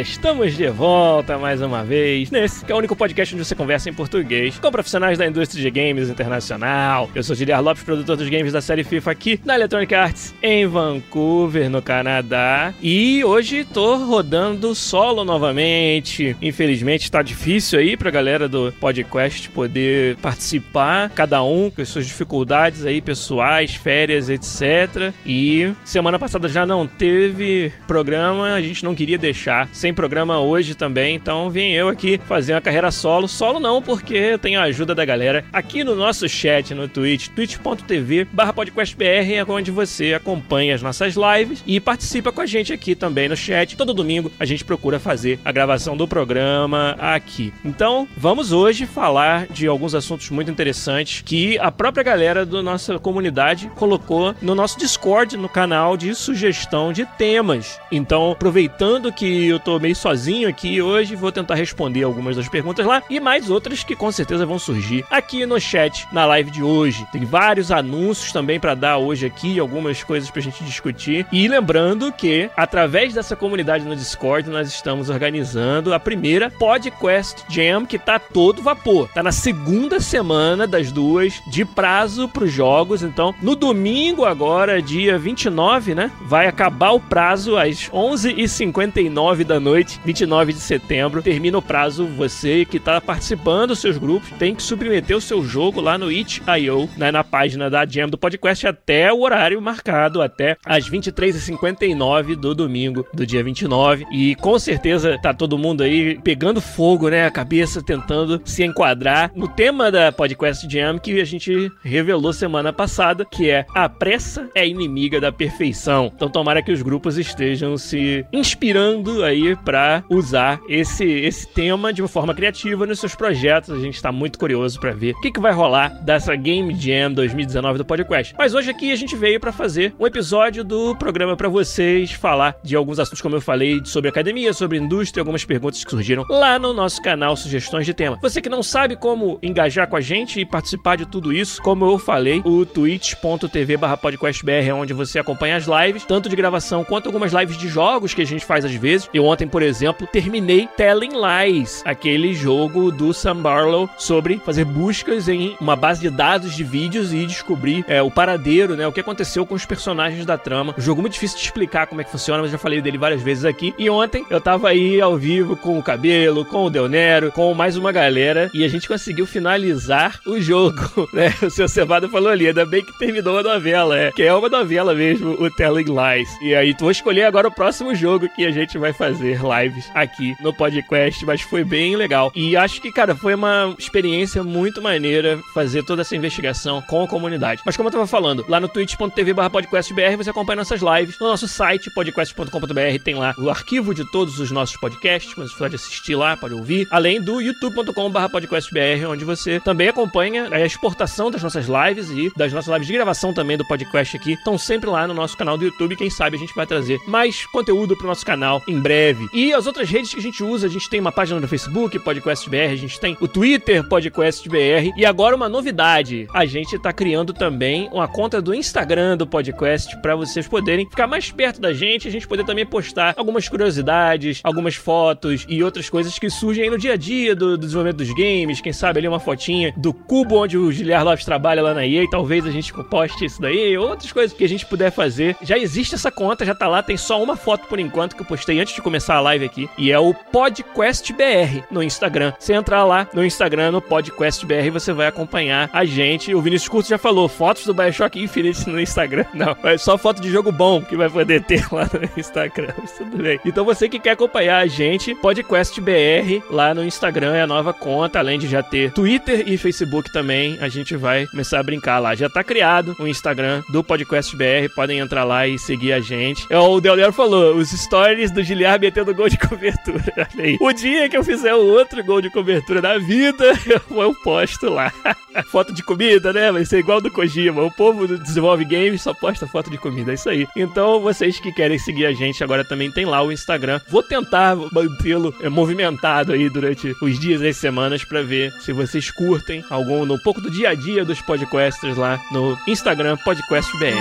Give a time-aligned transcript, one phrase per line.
[0.00, 3.90] Estamos de volta mais uma vez nesse que é o único podcast onde você conversa
[3.90, 7.10] em português com profissionais da indústria de games internacional.
[7.14, 10.66] Eu sou Giliar Lopes, produtor dos games da série FIFA aqui na Electronic Arts em
[10.66, 12.72] Vancouver, no Canadá.
[12.80, 16.34] E hoje tô rodando solo novamente.
[16.40, 22.06] Infelizmente está difícil aí pra galera do podcast poder participar, cada um com as suas
[22.06, 25.12] dificuldades aí pessoais, férias, etc.
[25.26, 30.74] E semana passada já não teve programa, a gente não queria deixar sem programa hoje
[30.74, 33.28] também, então vim eu aqui fazer uma carreira solo.
[33.28, 37.28] Solo não, porque eu tenho a ajuda da galera aqui no nosso chat no Twitch,
[37.28, 42.72] twitch.tv barra podcastbr, é onde você acompanha as nossas lives e participa com a gente
[42.72, 43.76] aqui também no chat.
[43.76, 47.52] Todo domingo a gente procura fazer a gravação do programa aqui.
[47.64, 52.98] Então, vamos hoje falar de alguns assuntos muito interessantes que a própria galera da nossa
[52.98, 57.80] comunidade colocou no nosso Discord, no canal de sugestão de temas.
[57.90, 62.86] Então, aproveitando que eu tô meio sozinho aqui hoje, vou tentar responder algumas das perguntas
[62.86, 66.62] lá e mais outras que com certeza vão surgir aqui no chat na live de
[66.62, 67.06] hoje.
[67.12, 71.26] Tem vários anúncios também para dar hoje aqui, algumas coisas pra gente discutir.
[71.32, 77.86] E lembrando que através dessa comunidade no Discord nós estamos organizando a primeira Podcast Jam
[77.86, 79.08] que tá todo vapor.
[79.08, 83.02] Tá na segunda semana das duas de prazo pros jogos.
[83.02, 86.10] Então, no domingo agora, dia 29, né?
[86.22, 89.69] Vai acabar o prazo às 11h59 da noite,
[90.04, 91.22] 29 de setembro.
[91.22, 92.06] Termina o prazo.
[92.06, 96.10] Você que tá participando dos seus grupos tem que submeter o seu jogo lá no
[96.10, 102.34] itch.io, né, na página da Jam do podcast, até o horário marcado, até às 23h59
[102.34, 104.04] do domingo, do dia 29.
[104.10, 107.26] E com certeza tá todo mundo aí pegando fogo, né?
[107.26, 112.72] A cabeça tentando se enquadrar no tema da podcast Jam que a gente revelou semana
[112.72, 116.10] passada, que é a pressa é inimiga da perfeição.
[116.14, 122.02] Então tomara que os grupos estejam se inspirando aí para usar esse, esse tema de
[122.02, 123.70] uma forma criativa nos seus projetos.
[123.70, 127.12] A gente está muito curioso para ver o que, que vai rolar dessa Game Jam
[127.12, 128.34] 2019 do podcast.
[128.38, 132.56] Mas hoje aqui a gente veio para fazer um episódio do programa para vocês, falar
[132.62, 136.58] de alguns assuntos, como eu falei, sobre academia, sobre indústria, algumas perguntas que surgiram lá
[136.58, 138.18] no nosso canal Sugestões de Tema.
[138.22, 141.84] Você que não sabe como engajar com a gente e participar de tudo isso, como
[141.84, 147.06] eu falei, o twitch.tv podcastbr é onde você acompanha as lives, tanto de gravação quanto
[147.06, 149.08] algumas lives de jogos que a gente faz às vezes.
[149.12, 155.28] Eu ontem, por exemplo, terminei Telling Lies, aquele jogo do Sam Barlow sobre fazer buscas
[155.28, 158.86] em uma base de dados de vídeos e descobrir é, o paradeiro, né?
[158.86, 160.74] O que aconteceu com os personagens da trama.
[160.76, 163.22] Um jogo muito difícil de explicar como é que funciona, mas já falei dele várias
[163.22, 163.74] vezes aqui.
[163.78, 167.52] E ontem eu tava aí ao vivo com o Cabelo, com o Del Nero, com
[167.54, 171.32] mais uma galera e a gente conseguiu finalizar o jogo, né?
[171.42, 174.12] O seu Cevado falou ali, ainda bem que terminou a novela, é.
[174.12, 176.28] Que é uma novela mesmo, o Telling Lies.
[176.42, 179.90] E aí tu vou escolher agora o próximo jogo que a gente vai fazer lives
[179.94, 182.32] aqui no podcast, mas foi bem legal.
[182.34, 187.08] E acho que, cara, foi uma experiência muito maneira fazer toda essa investigação com a
[187.08, 187.62] comunidade.
[187.64, 191.18] Mas como eu tava falando, lá no twitch.tv podcastbr você acompanha nossas lives.
[191.18, 195.74] No nosso site, podcast.com.br, tem lá o arquivo de todos os nossos podcasts, você pode
[195.74, 196.86] assistir lá, pode ouvir.
[196.90, 202.52] Além do youtube.com.br podcastbr, onde você também acompanha a exportação das nossas lives e das
[202.52, 204.32] nossas lives de gravação também do podcast aqui.
[204.32, 205.96] Estão sempre lá no nosso canal do YouTube.
[205.96, 209.19] Quem sabe a gente vai trazer mais conteúdo pro nosso canal em breve.
[209.32, 211.98] E as outras redes que a gente usa, a gente tem uma página no Facebook,
[211.98, 214.92] podcastbr, a gente tem o Twitter, podcastbr.
[214.96, 219.96] E agora uma novidade, a gente tá criando também uma conta do Instagram do podcast
[220.00, 224.40] para vocês poderem ficar mais perto da gente, a gente poder também postar algumas curiosidades,
[224.42, 227.98] algumas fotos e outras coisas que surgem aí no dia a dia do, do desenvolvimento
[227.98, 228.60] dos games.
[228.60, 232.08] Quem sabe ali uma fotinha do cubo onde o Giliar Lopes trabalha lá na EA,
[232.10, 235.36] talvez a gente poste isso daí, outras coisas que a gente puder fazer.
[235.42, 238.26] Já existe essa conta, já tá lá, tem só uma foto por enquanto que eu
[238.26, 242.32] postei antes de começar a live aqui, e é o PodQuestBR no Instagram.
[242.38, 246.34] Você entrar lá no Instagram, no PodQuestBR, você vai acompanhar a gente.
[246.34, 249.24] O Vinícius Curto já falou, fotos do Bioshock Infinite no Instagram.
[249.34, 253.22] Não, é só foto de jogo bom que vai poder ter lá no Instagram, tudo
[253.22, 253.40] bem.
[253.44, 258.18] Então você que quer acompanhar a gente, PodQuestBR lá no Instagram é a nova conta,
[258.18, 262.14] além de já ter Twitter e Facebook também, a gente vai começar a brincar lá.
[262.14, 266.46] Já tá criado o Instagram do PodQuestBR, podem entrar lá e seguir a gente.
[266.50, 270.00] É, o Del falou, os stories do Giliar metendo gol de cobertura.
[270.60, 273.52] O dia que eu fizer o outro gol de cobertura da vida,
[273.90, 274.92] eu posto lá.
[275.50, 276.50] foto de comida, né?
[276.52, 277.62] Vai ser igual do Kojima.
[277.62, 280.10] O povo desenvolve games só posta foto de comida.
[280.10, 280.46] É isso aí.
[280.56, 283.80] Então, vocês que querem seguir a gente agora também tem lá o Instagram.
[283.88, 288.72] Vou tentar mantê-lo é, movimentado aí durante os dias e as semanas para ver se
[288.72, 293.96] vocês curtem algum um pouco do dia a dia dos podcasters lá no Instagram PodquestBR.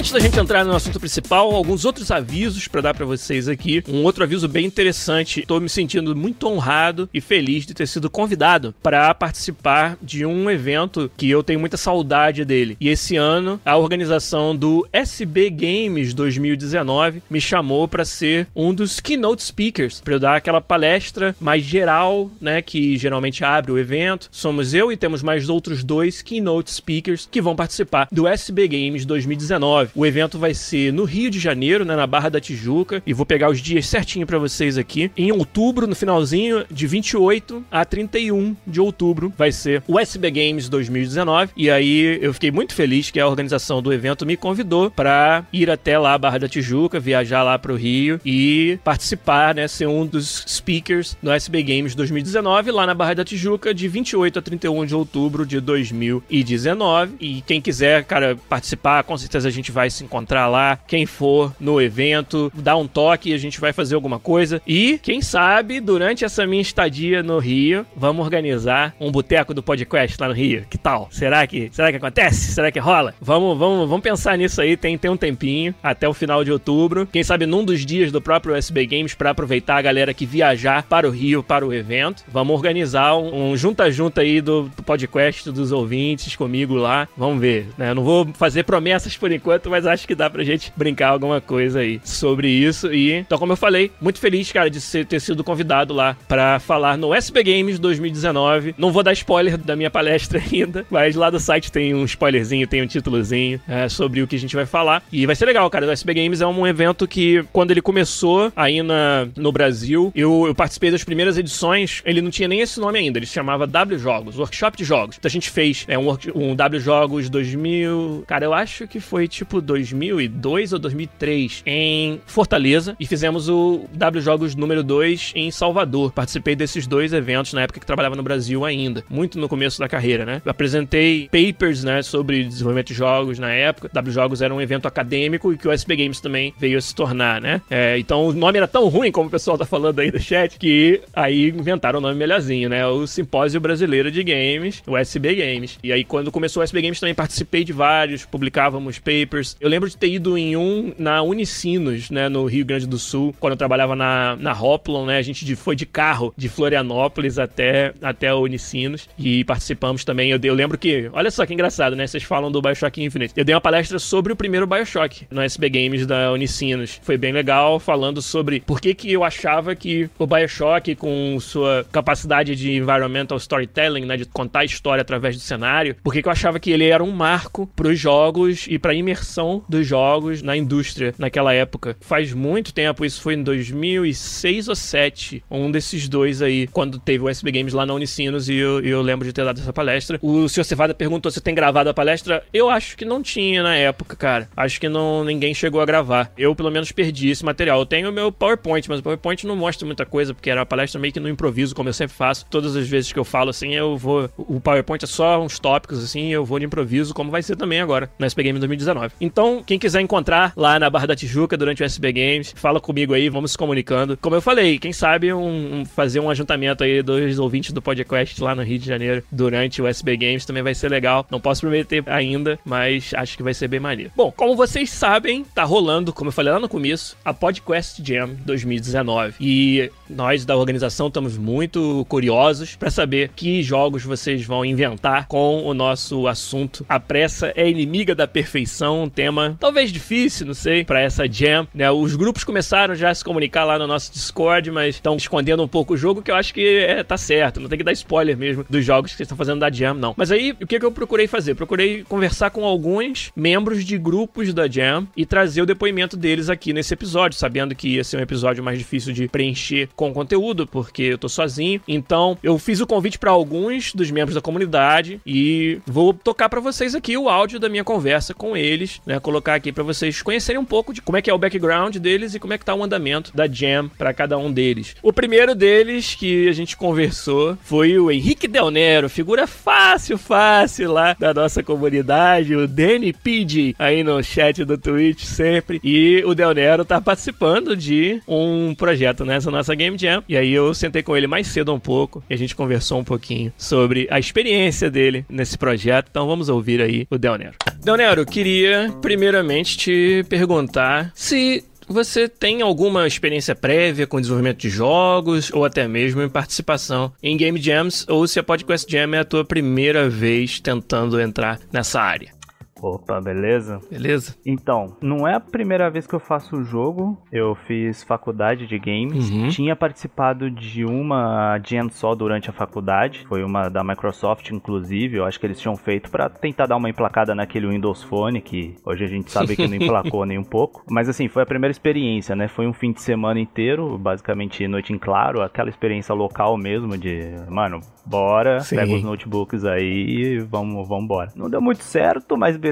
[0.00, 3.84] Antes da gente entrar no assunto principal, alguns outros avisos para dar para vocês aqui.
[3.86, 5.40] Um outro aviso bem interessante.
[5.40, 10.50] Estou me sentindo muito honrado e feliz de ter sido convidado para participar de um
[10.50, 12.78] evento que eu tenho muita saudade dele.
[12.80, 19.00] E esse ano, a organização do SB Games 2019 me chamou para ser um dos
[19.00, 24.30] keynote speakers, para eu dar aquela palestra mais geral, né, que geralmente abre o evento.
[24.32, 29.04] Somos eu e temos mais outros dois keynote speakers que vão participar do SB Games
[29.04, 29.89] 2019.
[29.94, 33.26] O evento vai ser no Rio de Janeiro, né, na Barra da Tijuca, e vou
[33.26, 35.10] pegar os dias certinho para vocês aqui.
[35.16, 40.68] Em outubro, no finalzinho, de 28 a 31 de outubro, vai ser o SB Games
[40.68, 41.52] 2019.
[41.56, 45.70] E aí eu fiquei muito feliz que a organização do evento me convidou para ir
[45.70, 50.06] até lá, Barra da Tijuca, viajar lá para o Rio e participar, né, ser um
[50.06, 54.86] dos speakers no SB Games 2019, lá na Barra da Tijuca, de 28 a 31
[54.86, 57.14] de outubro de 2019.
[57.20, 60.78] E quem quiser, cara, participar, com certeza a gente vai vai se encontrar lá.
[60.86, 64.60] Quem for no evento, dá um toque e a gente vai fazer alguma coisa.
[64.66, 70.18] E, quem sabe, durante essa minha estadia no Rio, vamos organizar um boteco do podcast
[70.20, 70.66] lá no Rio.
[70.68, 71.08] Que tal?
[71.10, 72.52] Será que, será que acontece?
[72.52, 73.14] Será que rola?
[73.20, 74.76] Vamos, vamos, vamos pensar nisso aí.
[74.76, 77.08] Tem, tem um tempinho até o final de outubro.
[77.10, 80.82] Quem sabe num dos dias do próprio USB Games para aproveitar a galera que viajar
[80.82, 82.22] para o Rio para o evento.
[82.28, 87.08] Vamos organizar um, um junta-junta aí do, do podcast dos ouvintes comigo lá.
[87.16, 87.90] Vamos ver, né?
[87.90, 91.40] Eu não vou fazer promessas por enquanto, mas acho que dá pra gente brincar alguma
[91.40, 92.92] coisa aí sobre isso.
[92.92, 96.58] E, então, como eu falei, muito feliz, cara, de ser, ter sido convidado lá para
[96.58, 98.74] falar no SB Games 2019.
[98.76, 102.66] Não vou dar spoiler da minha palestra ainda, mas lá do site tem um spoilerzinho,
[102.66, 105.02] tem um títulozinho é, sobre o que a gente vai falar.
[105.12, 105.86] E vai ser legal, cara.
[105.86, 110.46] O SB Games é um evento que, quando ele começou aí na, no Brasil, eu,
[110.46, 112.02] eu participei das primeiras edições.
[112.04, 115.16] Ele não tinha nem esse nome ainda, ele se chamava W Jogos, Workshop de Jogos.
[115.18, 118.24] Então a gente fez é, um, um W Jogos 2000.
[118.26, 124.22] Cara, eu acho que foi tipo 2002 ou 2003 em Fortaleza e fizemos o W
[124.22, 126.12] Jogos número 2 em Salvador.
[126.12, 129.88] Participei desses dois eventos na época que trabalhava no Brasil ainda, muito no começo da
[129.88, 130.42] carreira, né?
[130.44, 133.90] Apresentei papers, né, sobre desenvolvimento de jogos na época.
[133.92, 136.94] W Jogos era um evento acadêmico e que o SB Games também veio a se
[136.94, 137.60] tornar, né?
[137.70, 140.58] É, então o nome era tão ruim, como o pessoal tá falando aí do chat,
[140.58, 142.86] que aí inventaram o nome melhorzinho, né?
[142.86, 145.78] O Simpósio Brasileiro de Games, o SB Games.
[145.82, 149.88] E aí quando começou o SB Games também participei de vários, publicávamos papers eu lembro
[149.88, 153.56] de ter ido em um na Unicinos, né, no Rio Grande do Sul, quando eu
[153.56, 158.40] trabalhava na, na Hoplon, né, a gente foi de carro de Florianópolis até, até o
[158.40, 160.30] Unicinos e participamos também.
[160.30, 163.32] Eu, eu lembro que, olha só que engraçado, né, vocês falam do Bioshock Infinite.
[163.36, 167.00] Eu dei uma palestra sobre o primeiro Bioshock no SB Games da Unicinos.
[167.02, 171.86] Foi bem legal, falando sobre por que que eu achava que o Bioshock, com sua
[171.90, 176.28] capacidade de environmental storytelling, né, de contar a história através do cenário, por que que
[176.28, 180.42] eu achava que ele era um marco para os jogos e para imersão dos jogos
[180.42, 181.96] na indústria naquela época.
[182.00, 187.24] Faz muito tempo, isso foi em 2006 ou 2007, um desses dois aí, quando teve
[187.24, 190.18] o SB Games lá na Unicinos e eu, eu lembro de ter dado essa palestra.
[190.22, 190.64] O Sr.
[190.64, 192.42] Cevada perguntou se tem gravado a palestra.
[192.52, 194.48] Eu acho que não tinha na época, cara.
[194.56, 196.32] Acho que não ninguém chegou a gravar.
[196.36, 197.80] Eu, pelo menos, perdi esse material.
[197.80, 200.66] Eu tenho o meu PowerPoint, mas o PowerPoint não mostra muita coisa, porque era uma
[200.66, 202.46] palestra meio que no improviso, como eu sempre faço.
[202.50, 204.28] Todas as vezes que eu falo assim, eu vou.
[204.36, 207.80] O PowerPoint é só uns tópicos, assim, eu vou de improviso, como vai ser também
[207.80, 209.14] agora, no SB Game 2019.
[209.20, 213.12] Então, quem quiser encontrar lá na Barra da Tijuca durante o SB Games, fala comigo
[213.12, 214.16] aí, vamos se comunicando.
[214.16, 218.42] Como eu falei, quem sabe um, um, fazer um ajuntamento aí dos ouvintes do podcast
[218.42, 221.26] lá no Rio de Janeiro durante o SB Games também vai ser legal.
[221.30, 224.12] Não posso prometer ainda, mas acho que vai ser bem maneiro.
[224.16, 228.30] Bom, como vocês sabem, tá rolando, como eu falei lá no começo, a Podcast Jam
[228.46, 229.34] 2019.
[229.40, 235.64] E Nós da organização estamos muito curiosos para saber que jogos vocês vão inventar com
[235.64, 236.84] o nosso assunto.
[236.88, 241.66] A pressa é inimiga da perfeição, tema talvez difícil, não sei, para essa jam.
[241.74, 241.90] Né?
[241.90, 245.68] Os grupos começaram já a se comunicar lá no nosso Discord, mas estão escondendo um
[245.68, 247.60] pouco o jogo, que eu acho que é, tá certo.
[247.60, 250.14] Não tem que dar spoiler mesmo dos jogos que vocês estão fazendo da jam, não.
[250.16, 251.54] Mas aí, o que, que eu procurei fazer?
[251.54, 256.72] Procurei conversar com alguns membros de grupos da jam e trazer o depoimento deles aqui
[256.72, 261.02] nesse episódio, sabendo que ia ser um episódio mais difícil de preencher com conteúdo, porque
[261.02, 261.80] eu tô sozinho.
[261.86, 266.60] Então, eu fiz o convite para alguns dos membros da comunidade e vou tocar para
[266.60, 269.18] vocês aqui o áudio da minha conversa com eles, né?
[269.20, 272.34] Colocar aqui para vocês conhecerem um pouco de como é que é o background deles
[272.34, 274.96] e como é que tá o andamento da jam para cada um deles.
[275.02, 280.92] O primeiro deles que a gente conversou foi o Henrique Del Nero, figura fácil, fácil
[280.92, 285.80] lá da nossa comunidade, o Danny Pidgey aí no chat do Twitch sempre.
[285.82, 290.22] E o Del Nero tá participando de um projeto nessa nossa Game Jam.
[290.28, 293.04] E aí eu sentei com ele mais cedo um pouco e a gente conversou um
[293.04, 296.08] pouquinho sobre a experiência dele nesse projeto.
[296.10, 297.54] Então vamos ouvir aí o Del Nero.
[297.82, 304.68] Del Nero, queria primeiramente te perguntar se você tem alguma experiência prévia com desenvolvimento de
[304.68, 309.20] jogos ou até mesmo em participação em Game Jams ou se a Podcast Jam é
[309.20, 312.39] a tua primeira vez tentando entrar nessa área?
[312.82, 313.80] Opa, beleza?
[313.90, 314.36] Beleza?
[314.44, 317.18] Então, não é a primeira vez que eu faço o jogo.
[317.30, 319.30] Eu fiz faculdade de games.
[319.30, 319.48] Uhum.
[319.48, 323.24] Tinha participado de uma Jam só durante a faculdade.
[323.28, 325.18] Foi uma da Microsoft, inclusive.
[325.18, 328.74] Eu acho que eles tinham feito para tentar dar uma emplacada naquele Windows Phone, que
[328.84, 330.82] hoje a gente sabe que não emplacou nem um pouco.
[330.88, 332.48] Mas assim, foi a primeira experiência, né?
[332.48, 335.42] Foi um fim de semana inteiro, basicamente noite em claro.
[335.42, 338.76] Aquela experiência local mesmo de, mano, bora, Sim.
[338.76, 341.32] pega os notebooks aí e vamos, vamos embora.
[341.36, 342.69] Não deu muito certo, mas beleza.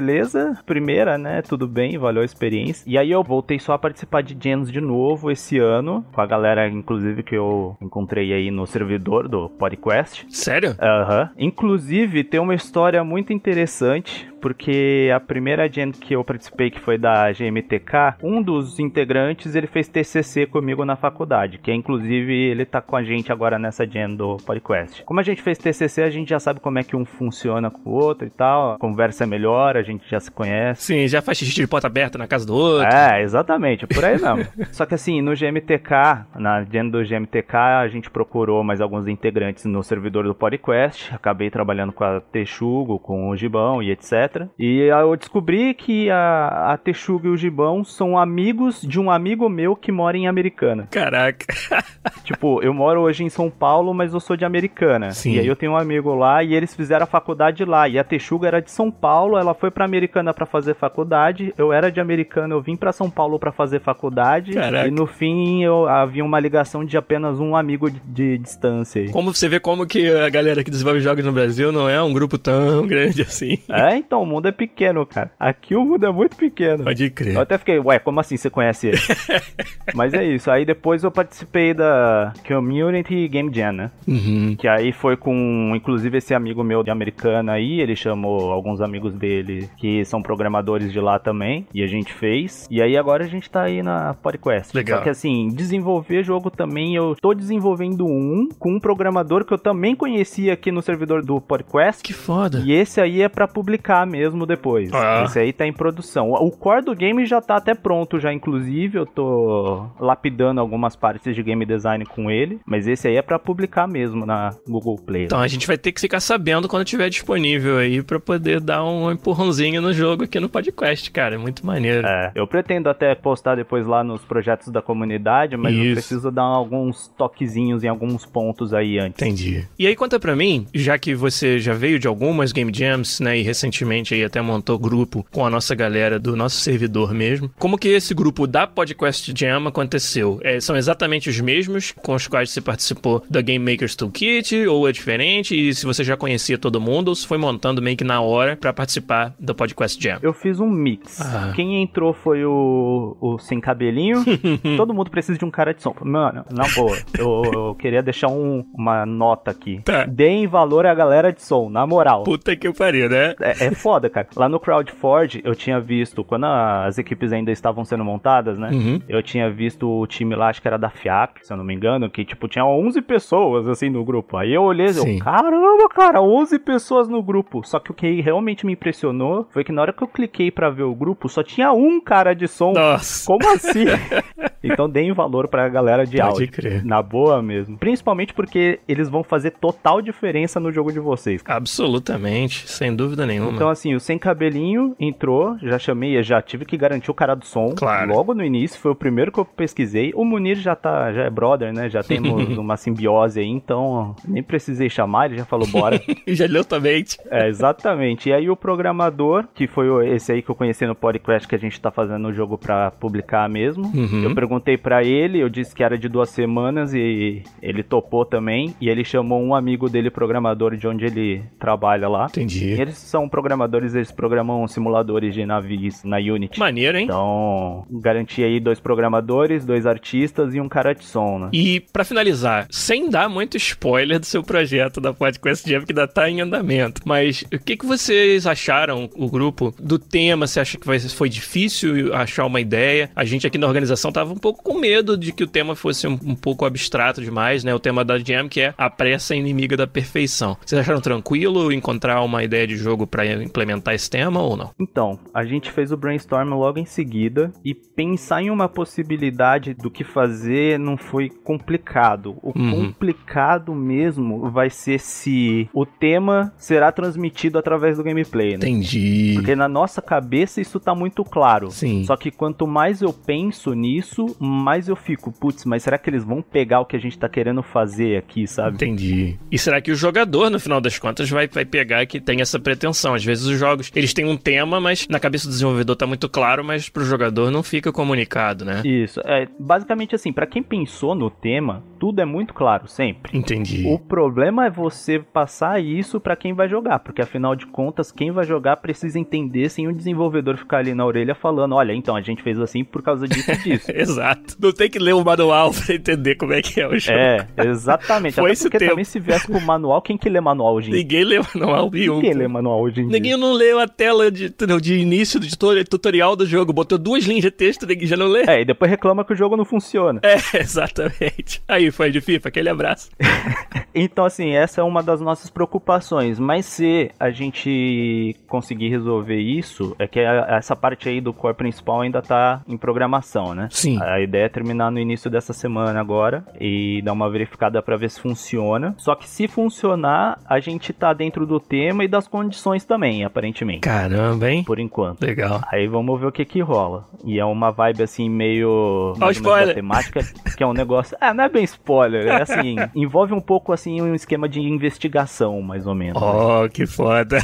[0.65, 1.41] Primeira, né?
[1.41, 2.83] Tudo bem, valeu a experiência.
[2.87, 6.25] E aí eu voltei só a participar de Jams de novo esse ano, com a
[6.25, 10.25] galera, inclusive, que eu encontrei aí no servidor do PodQuest.
[10.29, 10.75] Sério?
[10.79, 11.31] Aham.
[11.37, 16.97] Inclusive, tem uma história muito interessante, porque a primeira Jam que eu participei, que foi
[16.97, 22.65] da GMTK, um dos integrantes, ele fez TCC comigo na faculdade, que é, inclusive, ele
[22.65, 25.03] tá com a gente agora nessa Jam do PodQuest.
[25.03, 27.89] Como a gente fez TCC, a gente já sabe como é que um funciona com
[27.89, 30.83] o outro e tal, a conversa é melhor, a gente já se conhece.
[30.83, 32.87] Sim, já faz xixi de porta aberta na casa do outro.
[32.87, 34.47] É, exatamente, por aí mesmo.
[34.71, 39.65] Só que assim, no GMTK, na Gen do GMTK, a gente procurou mais alguns integrantes
[39.65, 41.13] no servidor do PodQuest.
[41.13, 44.28] Acabei trabalhando com a Texugo, com o Gibão e etc.
[44.57, 49.49] E eu descobri que a, a Texugo e o Gibão são amigos de um amigo
[49.49, 50.87] meu que mora em Americana.
[50.91, 51.45] Caraca.
[52.23, 55.11] tipo, eu moro hoje em São Paulo, mas eu sou de Americana.
[55.11, 55.33] Sim.
[55.33, 57.87] E aí eu tenho um amigo lá e eles fizeram a faculdade lá.
[57.87, 61.53] E a Texuga era de São Paulo, ela foi pra Americana pra fazer faculdade.
[61.57, 64.53] Eu era de Americana, eu vim pra São Paulo pra fazer faculdade.
[64.53, 64.87] Caraca.
[64.87, 69.11] E no fim eu havia uma ligação de apenas um amigo de, de distância aí.
[69.11, 72.13] Como você vê como que a galera que desenvolve jogos no Brasil não é um
[72.13, 73.57] grupo tão grande assim.
[73.69, 75.31] É, então, o mundo é pequeno, cara.
[75.39, 76.83] Aqui o mundo é muito pequeno.
[76.83, 77.37] Pode Eu crer.
[77.37, 78.97] até fiquei, ué, como assim você conhece ele?
[79.93, 80.49] Mas é isso.
[80.51, 83.91] Aí depois eu participei da Community Game Jam, né?
[84.07, 84.55] Uhum.
[84.57, 89.13] Que aí foi com, inclusive, esse amigo meu de americana aí, ele chamou alguns amigos
[89.13, 92.67] dele que são programadores de lá também, e a gente fez.
[92.69, 94.73] E aí agora a gente tá aí na PodQuest.
[94.75, 94.97] Legal.
[94.99, 99.57] Só que assim, desenvolver jogo também, eu tô desenvolvendo um com um programador que eu
[99.57, 102.01] também conheci aqui no servidor do PodQuest.
[102.03, 102.61] Que foda.
[102.65, 104.91] E esse aí é pra publicar mesmo depois.
[104.93, 105.23] Ah.
[105.25, 106.31] Esse aí tá em produção.
[106.31, 108.97] O core do game já tá até pronto já, inclusive.
[108.97, 112.59] Eu tô lapidando algumas partes de game design com ele.
[112.65, 115.25] Mas esse aí é pra publicar mesmo na Google Play.
[115.25, 118.83] Então a gente vai ter que ficar sabendo quando tiver disponível aí pra poder dar
[118.83, 121.35] um empurrãozinho no jogo aqui no podcast, cara.
[121.35, 122.05] É muito maneiro.
[122.07, 125.93] É, eu pretendo até postar depois lá nos projetos da comunidade, mas eu Isso.
[125.93, 129.21] preciso dar alguns toquezinhos em alguns pontos aí antes.
[129.21, 129.67] Entendi.
[129.77, 133.37] E aí conta pra mim, já que você já veio de algumas Game Jams, né,
[133.37, 137.77] e recentemente aí até montou grupo com a nossa galera do nosso servidor mesmo, como
[137.77, 140.39] que esse grupo da Podcast Jam aconteceu?
[140.43, 144.87] É, são exatamente os mesmos com os quais você participou da Game Makers Toolkit, ou
[144.87, 145.55] é diferente?
[145.55, 148.55] E se você já conhecia todo mundo, ou se foi montando meio que na hora
[148.55, 150.19] pra participar da Podcast Jam?
[150.21, 151.19] Eu fiz um mix.
[151.21, 151.51] Ah.
[151.55, 154.23] Quem entrou foi o, o Sem Cabelinho.
[154.77, 155.93] Todo mundo precisa de um cara de som.
[156.03, 159.81] Mano, na boa, eu, eu queria deixar um- uma nota aqui.
[159.83, 160.05] Tá.
[160.05, 162.23] Deem valor à galera de som, na moral.
[162.23, 163.35] Puta que pariu, né?
[163.41, 164.27] É, é foda, cara.
[164.35, 168.69] Lá no CrowdForge, eu tinha visto, quando as equipes ainda estavam sendo montadas, né?
[168.71, 169.01] Uhum.
[169.07, 171.73] Eu tinha visto o time lá, acho que era da FIAP, se eu não me
[171.73, 174.37] engano, que, tipo, tinha 11 pessoas, assim, no grupo.
[174.37, 177.61] Aí eu olhei e eu, caramba, cara, 11 pessoas no grupo.
[177.65, 180.69] Só que o que realmente me impressionou foi que na hora que eu cliquei pra
[180.69, 182.73] ver o grupo, só tinha um cara de som.
[182.73, 183.25] Nossa.
[183.25, 183.85] Como assim?
[184.61, 186.51] Então deem valor pra galera de Pode áudio.
[186.51, 186.83] crer.
[186.85, 187.77] Na boa mesmo.
[187.77, 191.41] Principalmente porque eles vão fazer total diferença no jogo de vocês.
[191.45, 193.51] Absolutamente, sem dúvida nenhuma.
[193.53, 197.45] Então, assim, o Sem Cabelinho entrou, já chamei, já tive que garantir o cara do
[197.45, 197.73] som.
[197.75, 198.13] Claro.
[198.13, 200.11] Logo no início, foi o primeiro que eu pesquisei.
[200.13, 201.89] O Munir já tá, já é brother, né?
[201.89, 205.99] Já temos uma simbiose aí, então nem precisei chamar, ele já falou bora.
[206.27, 207.03] Já leu também.
[207.29, 208.29] é, exatamente.
[208.29, 211.57] E aí o programador, que foi esse aí que eu conheci no podcast que a
[211.57, 213.85] gente tá fazendo o jogo pra publicar mesmo.
[213.85, 214.23] Uhum.
[214.23, 218.75] Eu perguntei pra ele, eu disse que era de duas semanas e ele topou também.
[218.79, 222.25] E ele chamou um amigo dele, programador, de onde ele trabalha lá.
[222.25, 222.79] Entendi.
[222.79, 226.59] Eles são programadores, eles programam simuladores de navios na Unity.
[226.59, 227.05] Maneiro, hein?
[227.05, 231.49] Então, garanti aí dois programadores, dois artistas e um cara de som, né?
[231.53, 236.07] E pra finalizar, sem dar muito spoiler do seu projeto da Podcast Jam, que ainda
[236.07, 240.47] tá em andamento, mas o que, que vocês acharam, o grupo, do tema?
[240.47, 243.09] Você acha que foi difícil achar uma ideia?
[243.15, 246.07] A gente aqui na organização tava um pouco com medo de que o tema fosse
[246.07, 247.73] um, um pouco abstrato demais, né?
[247.73, 250.57] O tema da Jam, que é a pressa inimiga da perfeição.
[250.65, 253.58] Vocês acharam tranquilo encontrar uma ideia de jogo pra implementar
[253.93, 254.71] esse tema ou não?
[254.79, 259.89] Então, a gente fez o brainstorm logo em seguida e pensar em uma possibilidade do
[259.89, 262.37] que fazer não foi complicado.
[262.41, 262.87] O Uhum.
[262.87, 268.55] complicado mesmo vai ser se o tema será transmitido através do gameplay, né?
[268.55, 269.33] Entendi.
[269.35, 271.71] Porque na nossa cabeça isso tá muito claro.
[271.71, 272.03] Sim.
[272.05, 276.23] Só que quanto mais eu penso nisso, mais eu fico, putz, mas será que eles
[276.23, 278.75] vão pegar o que a gente tá querendo fazer aqui, sabe?
[278.75, 279.37] Entendi.
[279.51, 282.59] E será que o jogador, no final das contas, vai, vai pegar que tem essa
[282.59, 283.13] pretensão?
[283.13, 286.27] Às vezes os jogos, eles têm um tema, mas na cabeça do desenvolvedor tá muito
[286.29, 288.81] claro, mas pro jogador não fica comunicado, né?
[288.85, 293.37] Isso, é basicamente assim, pra quem pensou no tema, tudo é muito claro sempre.
[293.37, 293.85] Entendi.
[293.87, 298.31] O problema é você passar isso pra quem vai jogar, porque afinal de contas, quem
[298.31, 302.21] vai jogar precisa entender sem o desenvolvedor ficar ali na orelha falando, olha, então a
[302.21, 303.91] gente fez assim por causa disso e disso.
[303.93, 304.55] Exato.
[304.59, 307.17] Não tem que ler o manual pra entender como é que é o jogo.
[307.17, 308.35] é, exatamente.
[308.35, 308.91] Foi Até esse porque tempo.
[308.91, 311.01] também se viesse com manual, quem que lê manual hoje em dia?
[311.01, 312.15] Ninguém lê o manual e um.
[312.15, 313.11] Ninguém lê manual hoje em dia.
[313.17, 314.49] Ninguém não leu a tela de,
[314.81, 316.71] de início do tutor- tutorial do jogo.
[316.73, 318.43] Botou duas linhas de texto, ninguém já não lê.
[318.47, 320.19] É, e depois reclama que o jogo não funciona.
[320.23, 321.61] É, exatamente.
[321.67, 323.09] Aí, foi de FIFA, aquele abraço.
[323.95, 326.39] Então, assim, essa é uma das nossas preocupações.
[326.39, 331.55] Mas se a gente conseguir resolver isso, é que a- essa parte aí do core
[331.55, 333.67] principal ainda tá em programação, né?
[333.71, 333.99] Sim.
[334.01, 338.09] A ideia é terminar no início dessa semana agora e dar uma verificada pra ver
[338.11, 338.93] se funciona.
[338.97, 343.81] Só que se funcionar, a gente tá dentro do tema e das condições também, aparentemente.
[343.81, 344.63] Caramba, hein?
[344.63, 345.21] Por enquanto.
[345.21, 345.61] Legal.
[345.71, 347.07] Aí vamos ver o que que rola.
[347.23, 349.75] E é uma vibe assim meio menos spoiler.
[349.75, 350.21] temática,
[350.55, 351.17] que é um negócio.
[351.19, 355.61] Ah, não é bem spoiler, é assim, envolve um pouco assim um esquema de investigação,
[355.61, 356.21] mais ou menos.
[356.21, 357.39] Oh, que foda.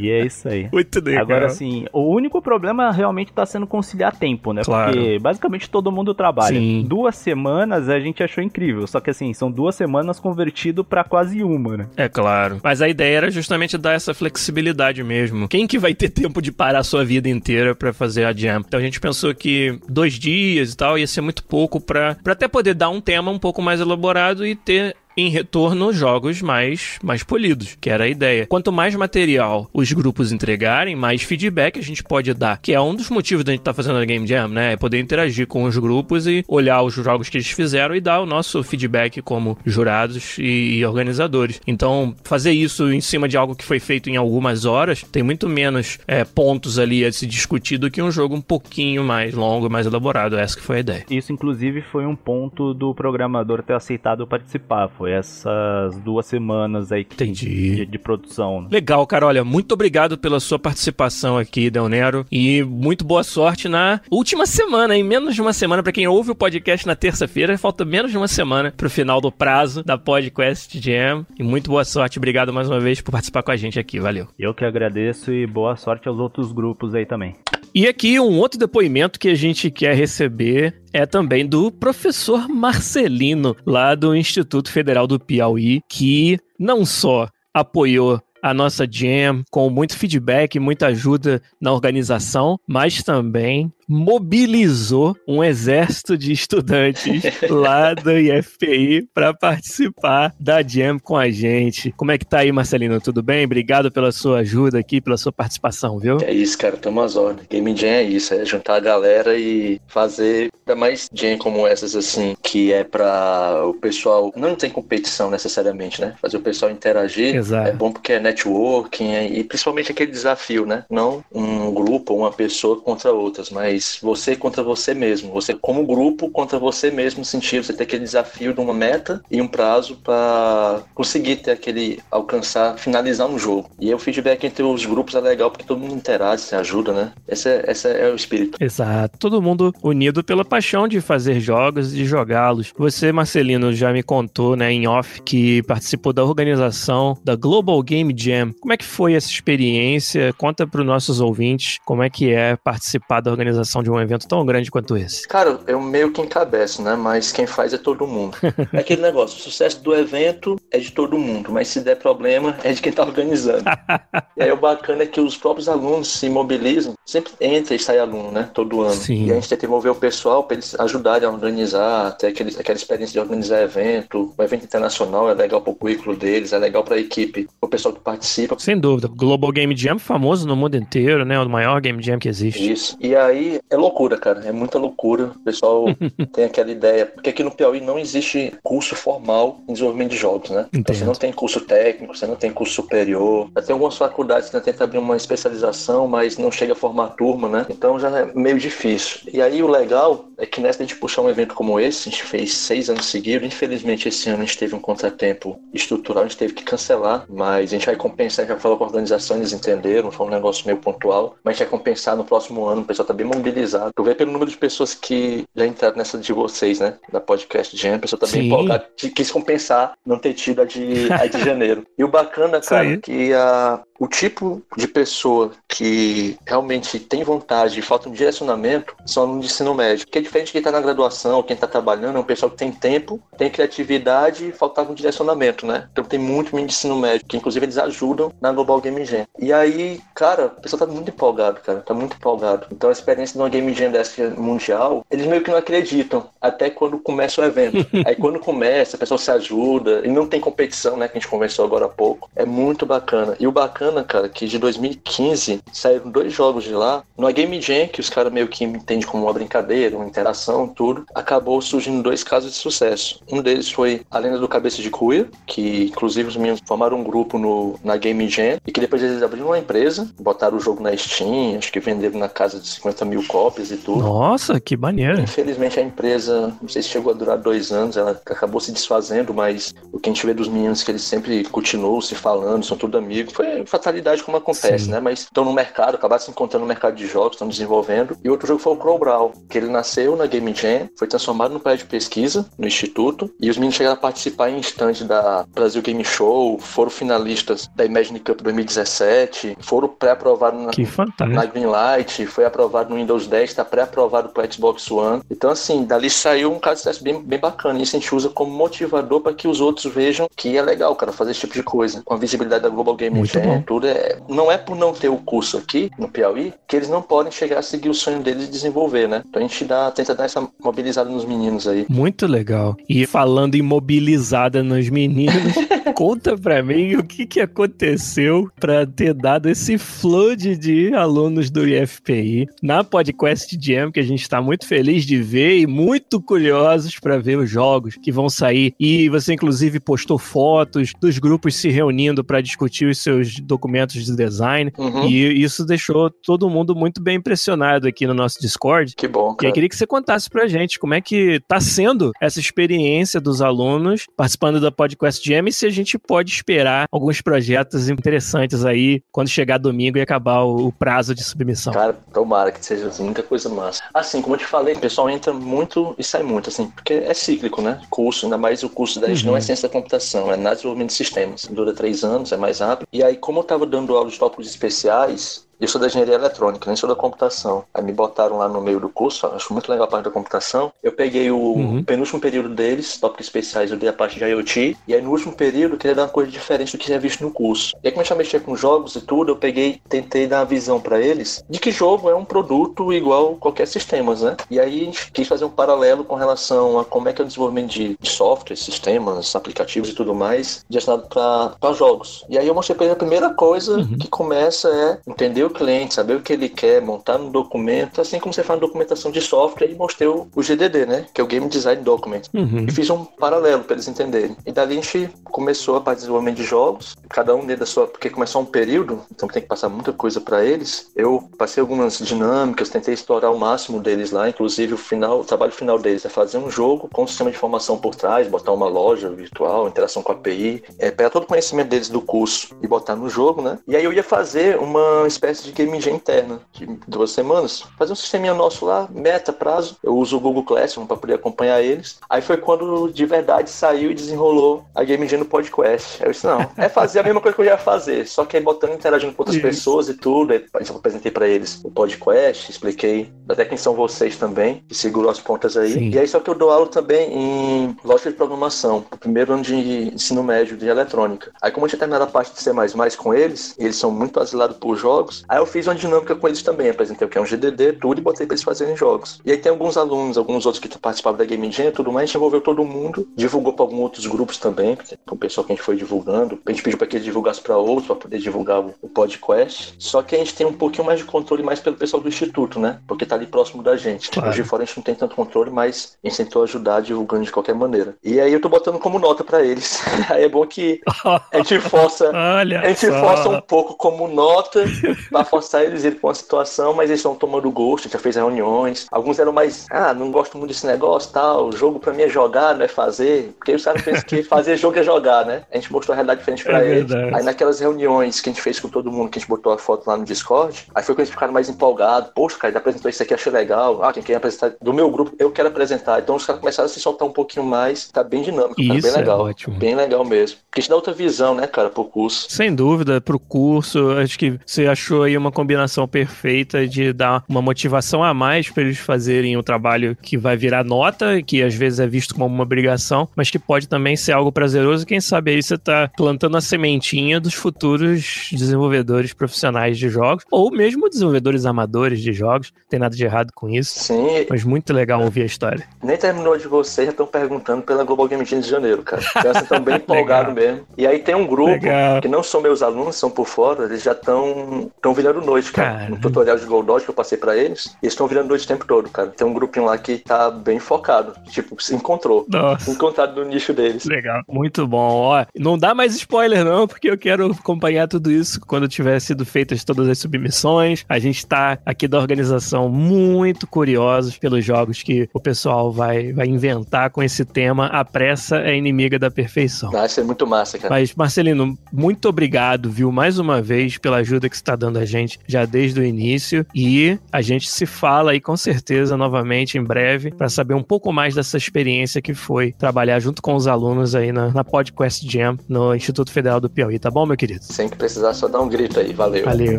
[0.00, 0.68] E é isso aí.
[0.72, 1.22] Muito legal.
[1.22, 4.62] Agora assim, o único problema realmente tá sendo conciliar tempo, né?
[4.64, 4.92] Claro.
[4.92, 6.58] Porque basicamente todo mundo trabalha.
[6.58, 6.84] Sim.
[6.86, 11.42] Duas semanas a gente achou incrível, só que assim, são duas semanas convertido pra quase
[11.42, 11.86] uma, né?
[11.96, 12.60] É claro.
[12.62, 15.48] Mas a ideia era justamente dar essa flexibilidade mesmo.
[15.48, 18.62] Quem que vai ter tempo de parar a sua vida inteira pra fazer a jam?
[18.66, 22.46] Então a gente pensou que dois dias e tal ia ser muito pouco pra até
[22.46, 27.24] poder dar um tema um pouco mais elaborado e ter em retorno jogos mais, mais
[27.24, 28.46] polidos, que era a ideia.
[28.46, 32.94] Quanto mais material os grupos entregarem, mais feedback a gente pode dar, que é um
[32.94, 34.74] dos motivos da gente estar fazendo a Game Jam, né?
[34.74, 38.20] É poder interagir com os grupos e olhar os jogos que eles fizeram e dar
[38.20, 41.60] o nosso feedback como jurados e, e organizadores.
[41.66, 45.48] Então, fazer isso em cima de algo que foi feito em algumas horas tem muito
[45.48, 49.68] menos é, pontos ali a se discutir do que um jogo um pouquinho mais longo,
[49.68, 50.38] mais elaborado.
[50.38, 51.06] Essa que foi a ideia.
[51.10, 54.88] Isso, inclusive, foi um ponto do programador ter aceitado participar.
[54.88, 57.76] Foi essas duas semanas aí que- Entendi.
[57.76, 58.62] de, de produção.
[58.62, 58.68] né?
[58.70, 59.26] Legal, cara.
[59.26, 62.26] Olha, muito obrigado pela sua participação aqui, Del Nero.
[62.30, 65.82] E muito boa sorte na última semana, em menos de uma semana.
[65.82, 69.30] Pra quem ouve o podcast na terça-feira, falta menos de uma semana pro final do
[69.32, 71.26] prazo da Podcast Jam.
[71.38, 72.18] E muito boa sorte.
[72.18, 73.98] Obrigado mais uma vez por participar com a gente aqui.
[73.98, 74.28] Valeu.
[74.38, 77.34] Eu que agradeço e boa sorte aos outros grupos aí também.
[77.74, 83.54] E aqui um outro depoimento que a gente quer receber é também do professor Marcelino,
[83.66, 89.96] lá do Instituto Federal do Piauí, que não só apoiou a nossa jam com muito
[89.96, 99.08] feedback, muita ajuda na organização, mas também mobilizou um exército de estudantes lá do IFPI
[99.14, 101.92] para participar da jam com a gente.
[101.96, 103.00] Como é que tá aí, Marcelino?
[103.00, 103.44] Tudo bem?
[103.44, 106.18] Obrigado pela sua ajuda aqui, pela sua participação, viu?
[106.22, 107.46] É isso, cara, tamo às ordens.
[107.48, 111.96] Game Jam é isso, é juntar a galera e fazer ainda mais jam como essas,
[111.96, 114.32] assim, que é pra o pessoal.
[114.36, 116.14] Não tem competição necessariamente, né?
[116.20, 117.34] Fazer o pessoal interagir.
[117.34, 117.68] Exato.
[117.68, 120.84] É bom porque é networking é- e principalmente aquele desafio, né?
[120.90, 125.32] Não um grupo ou uma pessoa contra outras, mas mas você contra você mesmo.
[125.32, 129.22] Você, como grupo, contra você mesmo, no sentido você ter aquele desafio de uma meta
[129.30, 132.00] e um prazo para conseguir ter aquele.
[132.10, 133.70] alcançar, finalizar um jogo.
[133.80, 137.12] E o feedback entre os grupos é legal porque todo mundo interage, se ajuda, né?
[137.28, 138.58] Esse é, esse é o espírito.
[138.60, 139.18] Exato.
[139.18, 142.72] Todo mundo unido pela paixão de fazer jogos e jogá-los.
[142.76, 148.12] Você, Marcelino, já me contou, né, em off, que participou da organização da Global Game
[148.16, 148.52] Jam.
[148.60, 150.32] Como é que foi essa experiência?
[150.36, 154.26] Conta para os nossos ouvintes como é que é participar da organização de um evento
[154.26, 155.26] tão grande quanto esse.
[155.28, 156.96] Cara, eu meio que encabeço, né?
[156.96, 158.36] Mas quem faz é todo mundo.
[158.72, 162.56] é aquele negócio, o sucesso do evento é de todo mundo, mas se der problema
[162.62, 163.64] é de quem tá organizando.
[164.36, 167.98] e aí o bacana é que os próprios alunos se mobilizam, sempre entra e sai
[167.98, 168.50] aluno, né?
[168.52, 168.94] Todo ano.
[168.94, 169.26] Sim.
[169.26, 172.76] E a gente tenta envolver o pessoal para eles ajudarem a organizar, ter aquele, aquela
[172.76, 174.34] experiência de organizar evento.
[174.36, 178.00] O evento internacional é legal pro currículo deles, é legal pra equipe, o pessoal que
[178.00, 178.58] participa.
[178.58, 179.08] Sem dúvida.
[179.08, 181.38] Global Game Jam é famoso no mundo inteiro, né?
[181.40, 182.72] O maior Game Jam que existe.
[182.72, 182.96] Isso.
[183.00, 184.46] E aí é loucura, cara.
[184.46, 185.32] É muita loucura.
[185.36, 185.86] O pessoal
[186.32, 187.06] tem aquela ideia.
[187.06, 190.66] Porque aqui no Piauí não existe curso formal em desenvolvimento de jogos, né?
[190.72, 190.96] Entendo.
[190.96, 193.50] Você não tem curso técnico, você não tem curso superior.
[193.66, 197.66] Tem algumas faculdades que tentam abrir uma especialização, mas não chega a formar turma, né?
[197.68, 199.20] Então já é meio difícil.
[199.32, 202.12] E aí o legal é que nessa a gente puxar um evento como esse, a
[202.12, 203.46] gente fez seis anos seguidos.
[203.46, 207.70] Infelizmente, esse ano a gente teve um contratempo estrutural, a gente teve que cancelar, mas
[207.70, 210.30] a gente vai compensar, a gente já falou com a organização, eles entenderam, foi um
[210.30, 213.26] negócio meio pontual, mas a gente vai compensar no próximo ano, o pessoal tá bem
[213.26, 213.47] mobilizado.
[213.94, 216.96] Tu vê pelo número de pessoas que já entraram nessa de vocês, né?
[217.12, 218.46] Da podcast Jam, a pessoa tá bem Sim.
[218.46, 221.86] empolgada, que quis compensar não ter tido a de, a de janeiro.
[221.96, 227.82] E o bacana, cara, que a, o tipo de pessoa que realmente tem vontade e
[227.82, 230.06] falta um direcionamento são alunos de ensino médio.
[230.06, 232.56] Que é diferente de quem está na graduação, quem está trabalhando, é um pessoal que
[232.56, 235.88] tem tempo, tem criatividade e faltava um direcionamento, né?
[235.92, 239.26] Então tem muito menino de ensino médio, que inclusive eles ajudam na Global Game Jam.
[239.38, 242.66] E aí, cara, o pessoal tá muito empolgado, cara, tá muito empolgado.
[242.70, 246.70] Então a experiência de uma Game Jam dessa mundial, eles meio que não acreditam, até
[246.70, 247.86] quando começa o evento.
[248.06, 251.30] aí quando começa, a pessoa se ajuda, e não tem competição, né, que a gente
[251.30, 252.30] conversou agora há pouco.
[252.34, 253.36] É muito bacana.
[253.38, 257.02] E o bacana, cara, que de 2015 saíram dois jogos de lá.
[257.16, 261.04] No Game Jam, que os caras meio que entendem como uma brincadeira, uma interação, tudo,
[261.14, 263.20] acabou surgindo dois casos de sucesso.
[263.30, 267.04] Um deles foi a Lenda do Cabeça de Cuia, que inclusive os meninos formaram um
[267.04, 270.82] grupo no, na Game Jam, e que depois eles abriram uma empresa, botaram o jogo
[270.82, 274.00] na Steam, acho que venderam na casa de 50 mil cópias e tudo.
[274.00, 275.20] Nossa, que maneiro.
[275.20, 279.34] Infelizmente a empresa, não sei se chegou a durar dois anos, ela acabou se desfazendo,
[279.34, 282.76] mas o que a gente vê dos meninos que eles sempre continuam se falando, são
[282.76, 283.32] tudo amigos.
[283.32, 284.90] Foi fatalidade como acontece, Sim.
[284.90, 285.00] né?
[285.00, 288.16] Mas estão no mercado, acabaram se encontrando no mercado de jogos, estão desenvolvendo.
[288.22, 291.52] E outro jogo foi o Crow Brawl, que ele nasceu na Game Jam, foi transformado
[291.52, 295.44] no prédio de pesquisa, no Instituto, e os meninos chegaram a participar em stand da
[295.54, 301.44] Brasil Game Show, foram finalistas da Imagine Cup 2017, foram pré-aprovados na, na.
[301.44, 305.22] Greenlight, foi aprovado no Windows 10, está pré-aprovado para Xbox One.
[305.30, 307.78] Então, assim, dali saiu um caso de sucesso bem, bem bacana.
[307.78, 310.94] E isso a gente usa como motivador para que os outros vejam que é legal,
[310.96, 312.02] cara, fazer esse tipo de coisa.
[312.04, 313.62] Com a visibilidade da Global Game Muito Jam, bom.
[313.68, 314.16] Tudo é.
[314.26, 317.58] Não é por não ter o curso aqui no Piauí que eles não podem chegar
[317.58, 319.22] a seguir o sonho deles de desenvolver, né?
[319.28, 321.84] Então a gente dá, tenta dar essa mobilizada nos meninos aí.
[321.88, 322.74] Muito legal.
[322.88, 325.52] E falando em mobilizada nos meninos,
[325.94, 331.68] conta pra mim o que, que aconteceu pra ter dado esse flood de alunos do
[331.68, 336.98] IFPI na Podcast Jam, que a gente tá muito feliz de ver e muito curiosos
[336.98, 338.74] pra ver os jogos que vão sair.
[338.80, 344.16] E você, inclusive, postou fotos dos grupos se reunindo pra discutir os seus documentos de
[344.16, 344.72] design.
[344.78, 345.04] Uhum.
[345.08, 348.94] E isso deixou todo mundo muito bem impressionado aqui no nosso Discord.
[348.96, 349.52] Que bom, E aí cara.
[349.52, 354.06] queria que você contasse pra gente como é que tá sendo essa experiência dos alunos
[354.16, 359.28] participando da Podcast Jam e se a gente pode esperar alguns projetos interessantes aí quando
[359.28, 361.72] chegar domingo e acabar o, prazo de submissão.
[361.72, 363.82] Cara, tomara que seja assim, muita coisa massa.
[363.92, 367.14] Assim, como eu te falei, o pessoal entra muito e sai muito, assim, porque é
[367.14, 367.80] cíclico, né?
[367.90, 369.30] Curso, ainda mais o curso da gente Uhum.
[369.32, 371.46] não é ciência da computação, é na desenvolvimento de sistemas.
[371.50, 372.86] Dura três anos, é mais rápido.
[372.92, 376.66] E aí, como eu tava dando aula de tópicos especiais, eu sou da engenharia eletrônica,
[376.66, 377.64] nem sou da computação.
[377.74, 380.72] Aí me botaram lá no meio do curso, acho muito legal a parte da computação.
[380.82, 381.82] Eu peguei o Uhum.
[381.84, 384.76] penúltimo período deles, tópicos especiais, eu dei a parte de IoT.
[384.86, 387.22] E aí no último período eu queria dar uma coisa diferente do que tinha visto
[387.22, 387.74] no curso.
[387.82, 390.80] E aí eu já mexia com jogos e tudo, eu peguei, tentei dar uma visão
[390.80, 394.36] pra eles de que jogo é um produto igual qualquer sistema, né?
[394.50, 397.24] E aí a gente quis fazer um paralelo com relação a como é que é
[397.24, 402.24] o desenvolvimento de, de software, sistemas, aplicativos e tudo mais, direcionado para jogos.
[402.28, 403.98] E aí eu mostrei pra eles a primeira coisa Uhum.
[403.98, 408.18] que começa é entender o cliente, saber o que ele quer, montar no documento, assim
[408.18, 411.06] como você faz na documentação de software, e mostrei o, o GDD, né?
[411.12, 412.22] Que é o Game Design Document.
[412.34, 412.66] Uhum.
[412.68, 414.36] E fiz um paralelo para eles entenderem.
[414.46, 417.66] E dali a gente começou a parte de desenvolvimento de jogos, cada um dentro da
[417.66, 417.86] sua.
[417.86, 420.90] Porque começou um período, então tem que passar muita coisa para eles.
[420.94, 425.52] Eu passei algumas dinâmicas, tentei explorar o máximo deles lá, inclusive o final, o trabalho
[425.52, 428.68] final deles é fazer um jogo com um sistema de informação por trás, botar uma
[428.68, 432.66] loja virtual, interação com a API, é, pegar todo o conhecimento deles do curso e
[432.66, 433.58] botar no jogo, né?
[433.66, 437.92] E aí eu ia fazer uma espécie de game engine interna de duas semanas, fazer
[437.92, 439.76] um sisteminha nosso lá, meta, prazo.
[439.82, 441.98] Eu uso o Google Classroom para poder acompanhar eles.
[442.08, 446.02] Aí foi quando de verdade saiu e desenrolou a game engine no podcast.
[446.02, 448.42] Eu disse, não, é fazer a mesma coisa que eu ia fazer, só que aí
[448.42, 449.46] botando, interagindo com outras Isso.
[449.46, 450.32] pessoas e tudo.
[450.32, 455.10] Aí eu apresentei para eles o podcast, expliquei até quem são vocês também, que segurou
[455.10, 455.72] as pontas aí.
[455.72, 455.90] Sim.
[455.90, 459.42] E aí só que eu dou aula também em lógica de programação, no primeiro ano
[459.42, 459.54] de
[459.94, 461.32] ensino médio de eletrônica.
[461.42, 462.52] Aí como eu tinha terminado a parte de C++
[462.96, 466.26] com eles, e eles são muito asilados por jogos, aí eu fiz uma dinâmica com
[466.26, 469.20] eles também, apresentei o que é um GDD, tudo, e botei pra eles fazerem jogos.
[469.24, 472.04] E aí tem alguns alunos, alguns outros que participavam da Game Engine e tudo mais,
[472.04, 475.52] a gente envolveu todo mundo, divulgou pra alguns outros grupos também, com o pessoal que
[475.52, 478.18] a gente foi divulgando, a gente pediu pra que eles divulgassem pra outros, pra poder
[478.18, 479.74] divulgar o podcast.
[479.78, 482.58] Só que a gente tem um pouquinho mais de controle mais pelo pessoal do instituto,
[482.58, 482.80] né?
[482.86, 484.10] Porque tá ali próximo da gente.
[484.10, 484.28] Claro.
[484.28, 487.24] Hoje de fora a gente não tem tanto controle, mas a gente tentou ajudar divulgando
[487.24, 487.96] de qualquer maneira.
[488.02, 489.82] E aí eu tô botando como nota pra eles.
[490.10, 494.64] aí é bom que a gente força Olha a gente força um pouco como nota
[495.18, 497.92] pra forçar eles a ir pra uma situação, mas eles estão tomando gosto, a gente
[497.92, 498.86] já fez reuniões.
[498.90, 502.08] Alguns eram mais, ah, não gosto muito desse negócio tal, o jogo pra mim é
[502.08, 503.32] jogar, não é fazer.
[503.38, 505.42] Porque os caras pensam que fazer jogo é jogar, né?
[505.52, 506.90] A gente mostrou a realidade diferente pra É eles.
[506.92, 507.14] verdade.
[507.16, 509.58] Aí naquelas reuniões que a gente fez com todo mundo, que a gente botou a
[509.58, 512.10] foto lá no Discord, aí foi quando eles ficaram mais empolgados.
[512.14, 513.82] Poxa, cara, ele apresentou isso aqui, achei legal.
[513.82, 516.00] Ah, quem quer apresentar do meu grupo, eu quero apresentar.
[516.00, 518.92] Então os caras começaram a se soltar um pouquinho mais, tá bem dinâmico, Isso bem
[518.92, 519.20] é legal.
[519.20, 519.56] ótimo.
[519.58, 520.38] Bem legal mesmo.
[520.50, 522.26] Porque te dá outra visão, né, cara, pro curso.
[522.30, 527.42] Sem dúvida, pro curso, acho que você achou aí uma combinação perfeita de dar uma
[527.42, 531.80] motivação a mais para eles fazerem o trabalho que vai virar nota, que às vezes
[531.80, 534.86] é visto como uma obrigação, mas que pode também ser algo prazeroso.
[534.86, 540.50] Quem sabe aí você tá plantando a sementinha dos futuros desenvolvedores profissionais de jogos, ou
[540.50, 542.52] mesmo desenvolvedores amadores de jogos.
[542.54, 543.78] Não tem nada de errado com isso.
[543.78, 545.64] Sim, Mas muito legal ouvir a história.
[545.82, 549.02] Nem terminou de vocês, já estão perguntando pela Global Game Jam de janeiro, cara.
[549.10, 550.60] Então, vocês estão bem empolgados mesmo.
[550.76, 552.00] E aí tem um grupo Legal.
[552.00, 555.70] que não são meus alunos, são por fora, eles já estão estão virando noite, cara.
[555.70, 555.90] Caramba.
[555.90, 558.66] No tutorial de Goldot que eu passei pra eles, eles estão virando noite o tempo
[558.66, 559.08] todo, cara.
[559.08, 561.12] Tem um grupinho lá que tá bem focado.
[561.30, 562.26] Tipo, se encontrou.
[562.28, 562.70] Nossa.
[562.70, 563.84] Encontrado no nicho deles.
[563.84, 564.22] Legal.
[564.28, 564.78] Muito bom.
[564.78, 569.24] Ó, não dá mais spoiler, não, porque eu quero acompanhar tudo isso quando tiver sido
[569.24, 570.84] feitas todas as submissões.
[570.88, 576.26] A gente tá aqui da organização muito curiosos pelos jogos que o pessoal vai, vai
[576.26, 577.66] inventar com esse tema.
[577.66, 579.70] A pressa é inimiga da perfeição.
[579.74, 580.72] Ah, isso é muito massa, cara.
[580.72, 584.84] Mas, Marcelino, muito obrigado, viu, mais uma vez pela ajuda que você está dando a
[584.84, 586.46] gente já desde o início.
[586.54, 590.92] E a gente se fala aí com certeza novamente em breve para saber um pouco
[590.92, 595.36] mais dessa experiência que foi trabalhar junto com os alunos aí na, na PodQuest Jam
[595.48, 597.44] no Instituto Federal do Piauí, tá bom, meu querido?
[597.44, 598.92] Sem que precisar, só dar um grito aí.
[598.92, 599.24] Valeu.
[599.24, 599.58] Valeu.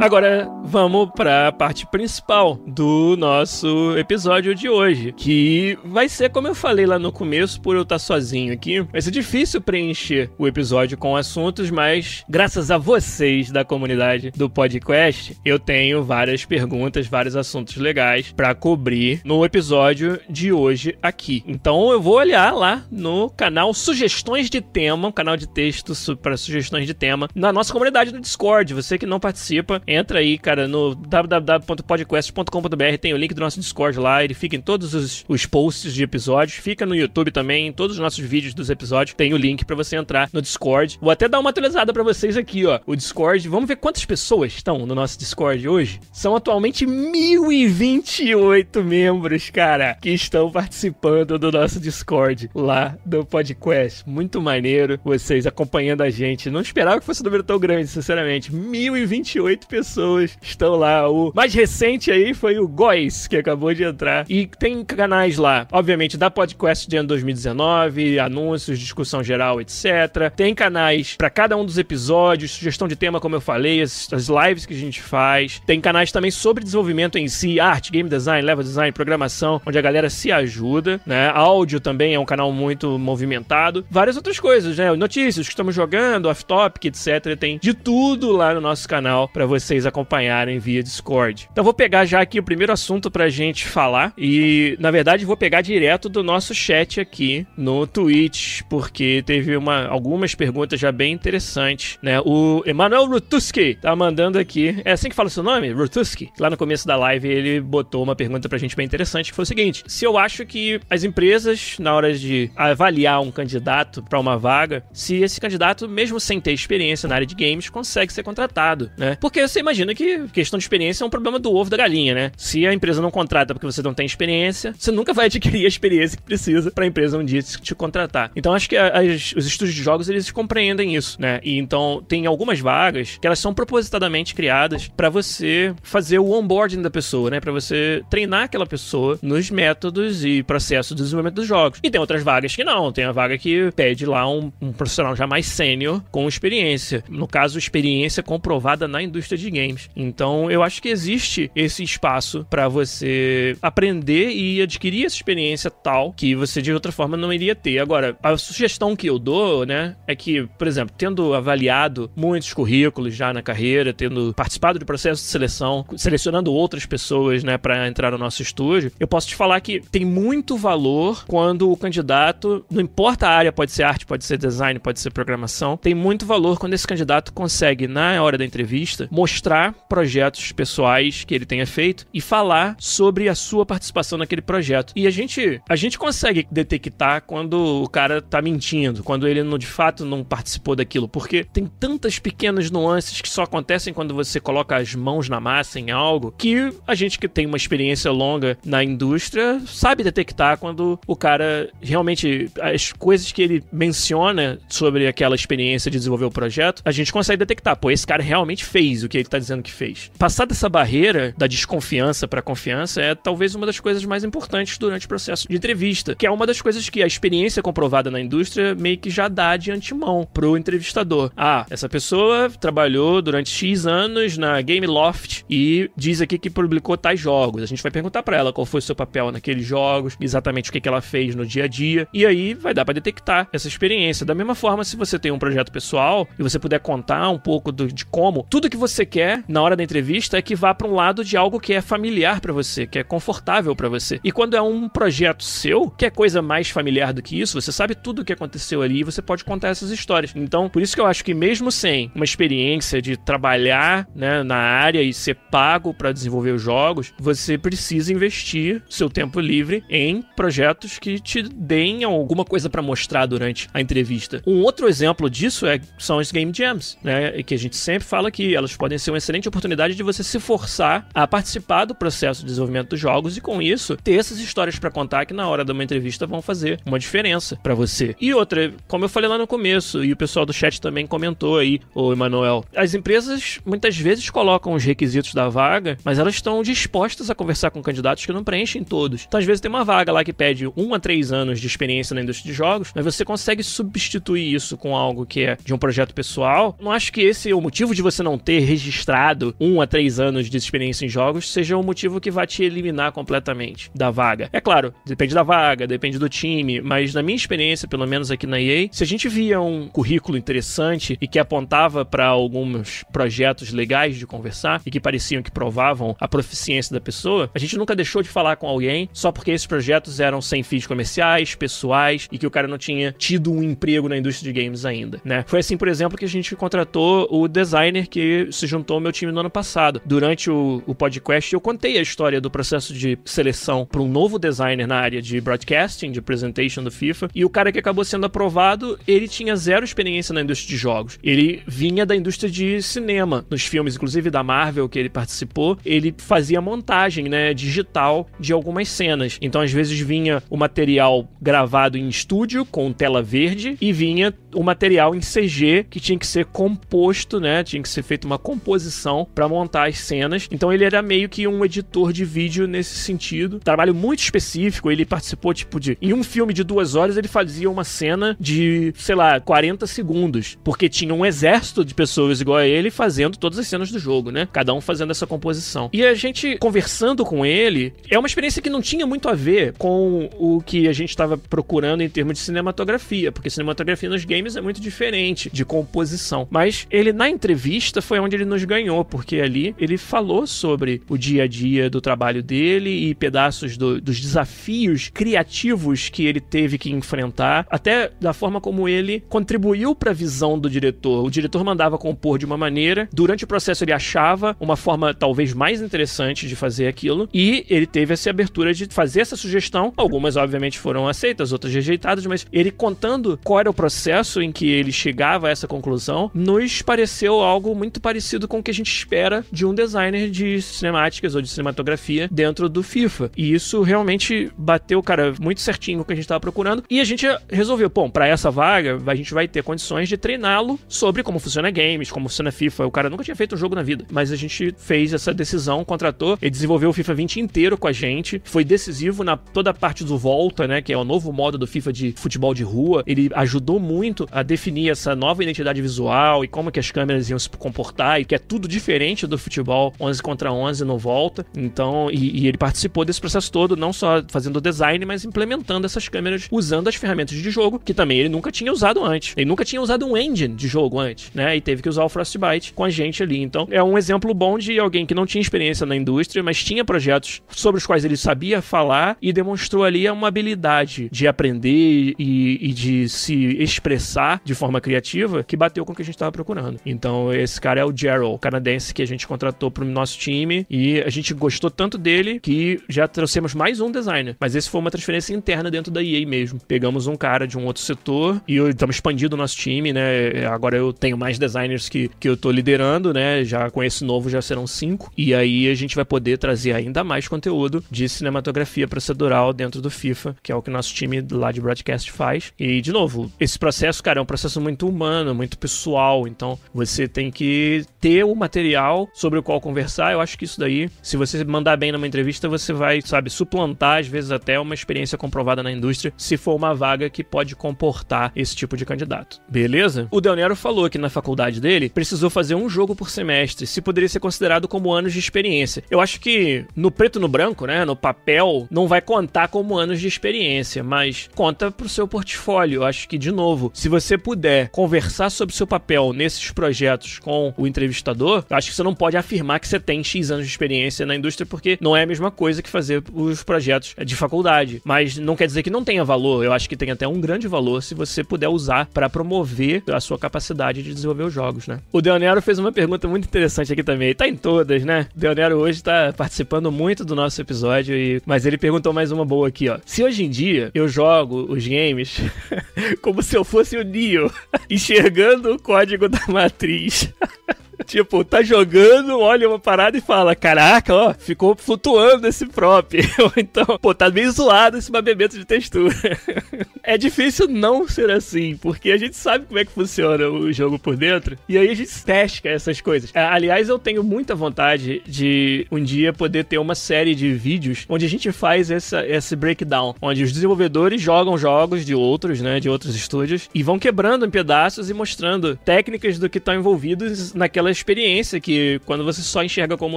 [0.00, 6.46] Agora vamos para a parte principal do nosso episódio de hoje, que vai ser como
[6.46, 10.46] eu falei lá no começo, por eu estar sozinho aqui, vai ser difícil preencher o
[10.46, 17.06] episódio com assuntos, mas graças a vocês da comunidade do podcast, eu tenho várias perguntas,
[17.06, 21.42] vários assuntos legais para cobrir no episódio de hoje aqui.
[21.46, 26.36] Então eu vou olhar lá no canal Sugestões de Tema, um canal de texto para
[26.36, 28.74] sugestões de tema, na nossa comunidade do Discord.
[28.74, 33.98] Você que não participa, entra aí, cara, no www.podcast.com.br, tem o link do nosso Discord
[33.98, 37.72] lá, ele fica em todos os, os posts de episódios, fica no YouTube também, em
[37.72, 40.98] todos os nossos vídeos dos episódios, tem o link para você entrar no Discord.
[41.00, 42.80] Vou até dar uma atualizada para vocês aqui, ó.
[42.86, 46.00] O Discord, vamos ver quantas pessoas estão no nosso Discord hoje?
[46.12, 54.08] São atualmente 1028 membros, cara, que estão participando do nosso Discord lá do podcast.
[54.08, 56.50] Muito maneiro vocês acompanhando a gente.
[56.50, 58.54] Não esperava que fosse um número tão grande, sinceramente.
[58.54, 61.08] 1028 pessoas estão lá.
[61.08, 64.24] O mais recente aí foi o Góis, que acabou de entrar.
[64.28, 70.30] E tem canais lá, obviamente, da Podcast de ano 2019, anúncios, discussão geral, etc.
[70.34, 74.28] Tem canais para cada um dos episódios, sugestão de tema, como eu falei, as, as
[74.28, 75.60] lives que a gente faz.
[75.66, 79.82] Tem canais também sobre desenvolvimento em si, arte, game design, level design, programação, onde a
[79.82, 81.30] galera se ajuda, né?
[81.34, 83.84] Áudio também é um canal muito movimentado.
[83.90, 84.92] Várias outras coisas, né?
[84.94, 87.36] Notícias que estamos jogando, off-topic, etc.
[87.38, 91.48] Tem de tudo lá no nosso canal para vocês acompanharem acompanharem via Discord.
[91.50, 95.36] Então vou pegar já aqui o primeiro assunto pra gente falar e, na verdade, vou
[95.36, 101.12] pegar direto do nosso chat aqui no Twitch, porque teve uma, algumas perguntas já bem
[101.12, 102.20] interessantes, né?
[102.20, 105.70] O Emanuel Rutuski tá mandando aqui, é assim que fala o seu nome?
[105.70, 106.30] Rutuski?
[106.38, 109.42] Lá no começo da live ele botou uma pergunta pra gente bem interessante, que foi
[109.42, 114.18] o seguinte: se eu acho que as empresas, na hora de avaliar um candidato para
[114.18, 118.22] uma vaga, se esse candidato, mesmo sem ter experiência na área de games, consegue ser
[118.22, 119.16] contratado, né?
[119.20, 122.32] Porque você imagina que questão de experiência é um problema do ovo da galinha, né?
[122.36, 125.68] Se a empresa não contrata porque você não tem experiência, você nunca vai adquirir a
[125.68, 128.30] experiência que precisa para a empresa um dia te contratar.
[128.34, 131.40] Então acho que as, os estúdios de jogos eles compreendem isso, né?
[131.42, 136.82] E então tem algumas vagas que elas são propositadamente criadas para você fazer o onboarding
[136.82, 137.40] da pessoa, né?
[137.40, 141.80] Para você treinar aquela pessoa nos métodos e processos de desenvolvimento dos jogos.
[141.82, 145.14] E tem outras vagas que não, tem a vaga que pede lá um, um profissional
[145.14, 147.04] já mais sênior com experiência.
[147.08, 149.90] No caso, experiência comprovada na indústria de games.
[149.96, 150.17] Então
[150.50, 156.34] eu acho que existe esse espaço para você aprender e adquirir essa experiência tal que
[156.34, 157.78] você de outra forma não iria ter.
[157.78, 163.14] Agora, a sugestão que eu dou, né, é que, por exemplo, tendo avaliado muitos currículos
[163.14, 168.10] já na carreira, tendo participado do processo de seleção, selecionando outras pessoas, né, para entrar
[168.10, 172.80] no nosso estúdio, eu posso te falar que tem muito valor quando o candidato, não
[172.80, 176.58] importa a área, pode ser arte, pode ser design, pode ser programação, tem muito valor
[176.58, 180.07] quando esse candidato consegue, na hora da entrevista, mostrar projetos
[180.52, 184.92] pessoais que ele tenha feito e falar sobre a sua participação naquele projeto.
[184.94, 189.66] E a gente, a gente consegue detectar quando o cara tá mentindo, quando ele de
[189.66, 194.76] fato não participou daquilo, porque tem tantas pequenas nuances que só acontecem quando você coloca
[194.76, 198.82] as mãos na massa em algo que a gente que tem uma experiência longa na
[198.82, 205.90] indústria sabe detectar quando o cara realmente as coisas que ele menciona sobre aquela experiência
[205.90, 209.18] de desenvolver o projeto, a gente consegue detectar, pô, esse cara realmente fez o que
[209.18, 209.97] ele tá dizendo que fez.
[210.18, 215.06] Passar dessa barreira da desconfiança para confiança é talvez uma das coisas mais importantes durante
[215.06, 218.74] o processo de entrevista, que é uma das coisas que a experiência comprovada na indústria
[218.74, 221.30] meio que já dá de antemão pro entrevistador.
[221.36, 226.96] Ah, essa pessoa trabalhou durante X anos na Game Loft e diz aqui que publicou
[226.96, 227.62] tais jogos.
[227.62, 230.72] A gente vai perguntar para ela qual foi o seu papel naqueles jogos, exatamente o
[230.72, 233.68] que, que ela fez no dia a dia, e aí vai dar para detectar essa
[233.68, 234.26] experiência.
[234.26, 237.70] Da mesma forma, se você tem um projeto pessoal e você puder contar um pouco
[237.72, 240.86] do, de como tudo que você quer na hora da entrevista é que vá para
[240.86, 244.20] um lado de algo que é familiar para você, que é confortável para você.
[244.22, 247.72] E quando é um projeto seu, que é coisa mais familiar do que isso, você
[247.72, 250.32] sabe tudo o que aconteceu ali e você pode contar essas histórias.
[250.36, 254.56] Então, por isso que eu acho que mesmo sem uma experiência de trabalhar né, na
[254.56, 260.22] área e ser pago para desenvolver os jogos, você precisa investir seu tempo livre em
[260.36, 264.42] projetos que te deem alguma coisa para mostrar durante a entrevista.
[264.46, 267.42] Um outro exemplo disso é, são os Game Jams, né?
[267.42, 270.38] Que a gente sempre fala que elas podem ser uma excelente oportunidade de você se
[270.38, 274.78] forçar a participar do processo de desenvolvimento dos jogos e com isso ter essas histórias
[274.78, 278.14] para contar que na hora de uma entrevista vão fazer uma diferença para você.
[278.20, 281.58] E outra, como eu falei lá no começo e o pessoal do chat também comentou
[281.58, 286.62] aí, o Emanuel, as empresas muitas vezes colocam os requisitos da vaga, mas elas estão
[286.62, 289.24] dispostas a conversar com candidatos que não preenchem todos.
[289.26, 292.14] Então às vezes tem uma vaga lá que pede um a três anos de experiência
[292.14, 295.78] na indústria de jogos, mas você consegue substituir isso com algo que é de um
[295.78, 296.76] projeto pessoal.
[296.80, 300.20] Não acho que esse é o motivo de você não ter registrado um a três
[300.20, 304.48] anos de experiência em jogos seja o motivo que vai te eliminar completamente da vaga.
[304.52, 308.46] É claro, depende da vaga, depende do time, mas na minha experiência, pelo menos aqui
[308.46, 313.72] na EA, se a gente via um currículo interessante e que apontava para alguns projetos
[313.72, 317.96] legais de conversar e que pareciam que provavam a proficiência da pessoa, a gente nunca
[317.96, 322.38] deixou de falar com alguém só porque esses projetos eram sem fins comerciais, pessoais e
[322.38, 325.44] que o cara não tinha tido um emprego na indústria de games ainda, né?
[325.46, 329.12] Foi assim, por exemplo, que a gente contratou o designer que se juntou ao meu
[329.12, 330.00] time no ano passado.
[330.04, 334.38] Durante o, o podcast, eu contei a história do processo de seleção para um novo
[334.38, 338.26] designer na área de broadcasting, de presentation do FIFA, e o cara que acabou sendo
[338.26, 341.18] aprovado, ele tinha zero experiência na indústria de jogos.
[341.22, 346.14] Ele vinha da indústria de cinema, nos filmes, inclusive da Marvel que ele participou, ele
[346.16, 349.38] fazia montagem, né, digital de algumas cenas.
[349.40, 354.62] Então, às vezes vinha o material gravado em estúdio com tela verde e vinha o
[354.62, 357.62] material em CG que tinha que ser composto, né?
[357.64, 360.48] Tinha que ser feita uma composição para montar as cenas.
[360.50, 363.60] Então ele era meio que um editor de vídeo nesse sentido.
[363.60, 364.90] Trabalho muito específico.
[364.90, 365.96] Ele participou, tipo, de.
[366.00, 370.58] Em um filme de duas horas, ele fazia uma cena de, sei lá, 40 segundos.
[370.64, 374.30] Porque tinha um exército de pessoas igual a ele fazendo todas as cenas do jogo,
[374.30, 374.48] né?
[374.52, 375.90] Cada um fazendo essa composição.
[375.92, 379.74] E a gente conversando com ele, é uma experiência que não tinha muito a ver
[379.74, 383.30] com o que a gente estava procurando em termos de cinematografia.
[383.32, 386.46] Porque cinematografia nos games é muito diferente de composição.
[386.50, 391.16] Mas ele, na entrevista, foi onde ele nos ganhou, porque ali ele falou sobre o
[391.16, 396.78] dia a dia do trabalho dele e pedaços do, dos desafios criativos que ele teve
[396.78, 401.24] que enfrentar, até da forma como ele contribuiu para a visão do diretor.
[401.24, 405.52] O diretor mandava compor de uma maneira, durante o processo ele achava uma forma talvez
[405.52, 409.92] mais interessante de fazer aquilo, e ele teve essa abertura de fazer essa sugestão.
[409.96, 414.70] Algumas, obviamente, foram aceitas, outras rejeitadas, mas ele contando qual era o processo em que
[414.70, 418.92] ele chegava a essa conclusão, nos pareceu algo muito parecido com o que a gente
[418.92, 423.30] espera de um designer de cinemáticas ou de cinematografia dentro do FIFA.
[423.36, 426.84] E isso realmente bateu, cara, muito certinho com o que a gente estava procurando.
[426.90, 430.78] E a gente resolveu, bom, para essa vaga, a gente vai ter condições de treiná-lo
[430.88, 432.86] sobre como funciona games, como funciona FIFA.
[432.86, 435.84] O cara nunca tinha feito um jogo na vida, mas a gente fez essa decisão,
[435.84, 439.74] contratou, ele desenvolveu o FIFA 20 inteiro com a gente, foi decisivo na toda a
[439.74, 443.02] parte do volta, né, que é o novo modo do FIFA de futebol de rua.
[443.06, 447.38] Ele ajudou muito a definir essa nova identidade visual e como que as câmeras iam
[447.38, 451.44] se comportar e que é tudo diferente do futebol 11 contra 11 no volta.
[451.56, 455.86] Então, e, e ele participou desse processo todo, não só fazendo o design, mas implementando
[455.86, 459.34] essas câmeras usando as ferramentas de jogo que também ele nunca tinha usado antes.
[459.36, 461.56] Ele nunca tinha usado um engine de jogo antes, né?
[461.56, 463.40] E teve que usar o Frostbite com a gente ali.
[463.40, 466.84] Então, é um exemplo bom de alguém que não tinha experiência na indústria, mas tinha
[466.84, 472.58] projetos sobre os quais ele sabia falar e demonstrou ali uma habilidade de aprender e,
[472.60, 474.07] e de se expressar
[474.44, 476.80] de forma criativa que bateu com o que a gente estava procurando.
[476.84, 480.66] Então, esse cara é o Gerald, canadense que a gente contratou para o nosso time
[480.70, 484.36] e a gente gostou tanto dele que já trouxemos mais um designer.
[484.40, 486.60] Mas esse foi uma transferência interna dentro da EA mesmo.
[486.66, 490.46] Pegamos um cara de um outro setor e estamos expandindo o nosso time, né?
[490.46, 493.44] Agora eu tenho mais designers que, que eu tô liderando, né?
[493.44, 495.10] Já com esse novo já serão cinco.
[495.16, 499.90] E aí a gente vai poder trazer ainda mais conteúdo de cinematografia procedural dentro do
[499.90, 502.52] FIFA, que é o que o nosso time lá de broadcast faz.
[502.58, 506.26] E, de novo, esse processo, cara, é um processo muito humano, muito pessoal.
[506.26, 510.12] Então, você tem que ter o material sobre o qual conversar.
[510.12, 514.00] Eu acho que isso daí, se você mandar bem numa entrevista, você vai, sabe, suplantar,
[514.00, 518.32] às vezes, até uma experiência comprovada na indústria, se for uma vaga que pode comportar
[518.34, 519.40] esse tipo de candidato.
[519.48, 520.08] Beleza?
[520.10, 523.80] O Del Nero falou que na faculdade dele precisou fazer um jogo por semestre, se
[523.80, 525.82] poderia ser considerado como anos de experiência.
[525.90, 530.00] Eu acho que no preto no branco, né, no papel, não vai contar como anos
[530.00, 532.82] de experiência, mas conta pro seu portfólio.
[532.82, 537.52] Eu acho que, de novo, se você puder conversar sobre seu papel nesses projetos com
[537.56, 541.06] o entrevistador, acho que você não pode afirmar que você tem X anos de experiência
[541.06, 544.82] na indústria, porque não é a mesma coisa que fazer os projetos de faculdade.
[544.84, 546.44] Mas não quer dizer que não tenha valor.
[546.44, 550.00] Eu acho que tem até um grande valor se você puder usar para promover a
[550.00, 551.80] sua capacidade de desenvolver os jogos, né?
[551.92, 554.14] O Deonero fez uma pergunta muito interessante aqui também.
[554.14, 555.06] Tá em todas, né?
[555.14, 558.22] Deonero hoje tá participando muito do nosso episódio, e...
[558.26, 559.78] mas ele perguntou mais uma boa aqui, ó.
[559.84, 562.20] Se hoje em dia eu jogo os games
[563.00, 564.32] como se eu fosse o
[564.68, 567.12] enxergando o código da matriz.
[567.86, 572.94] Tipo, tá jogando, olha uma parada e fala: Caraca, ó, ficou flutuando esse prop.
[573.18, 575.94] Ou então, pô, tá meio zoado esse babamento de textura.
[576.82, 580.78] é difícil não ser assim, porque a gente sabe como é que funciona o jogo
[580.78, 581.36] por dentro.
[581.48, 583.10] E aí a gente pesca essas coisas.
[583.14, 588.04] Aliás, eu tenho muita vontade de um dia poder ter uma série de vídeos onde
[588.04, 592.68] a gente faz essa, esse breakdown, onde os desenvolvedores jogam jogos de outros, né, de
[592.68, 597.67] outros estúdios, e vão quebrando em pedaços e mostrando técnicas do que estão envolvidos naquela
[597.70, 599.96] experiência que quando você só enxerga como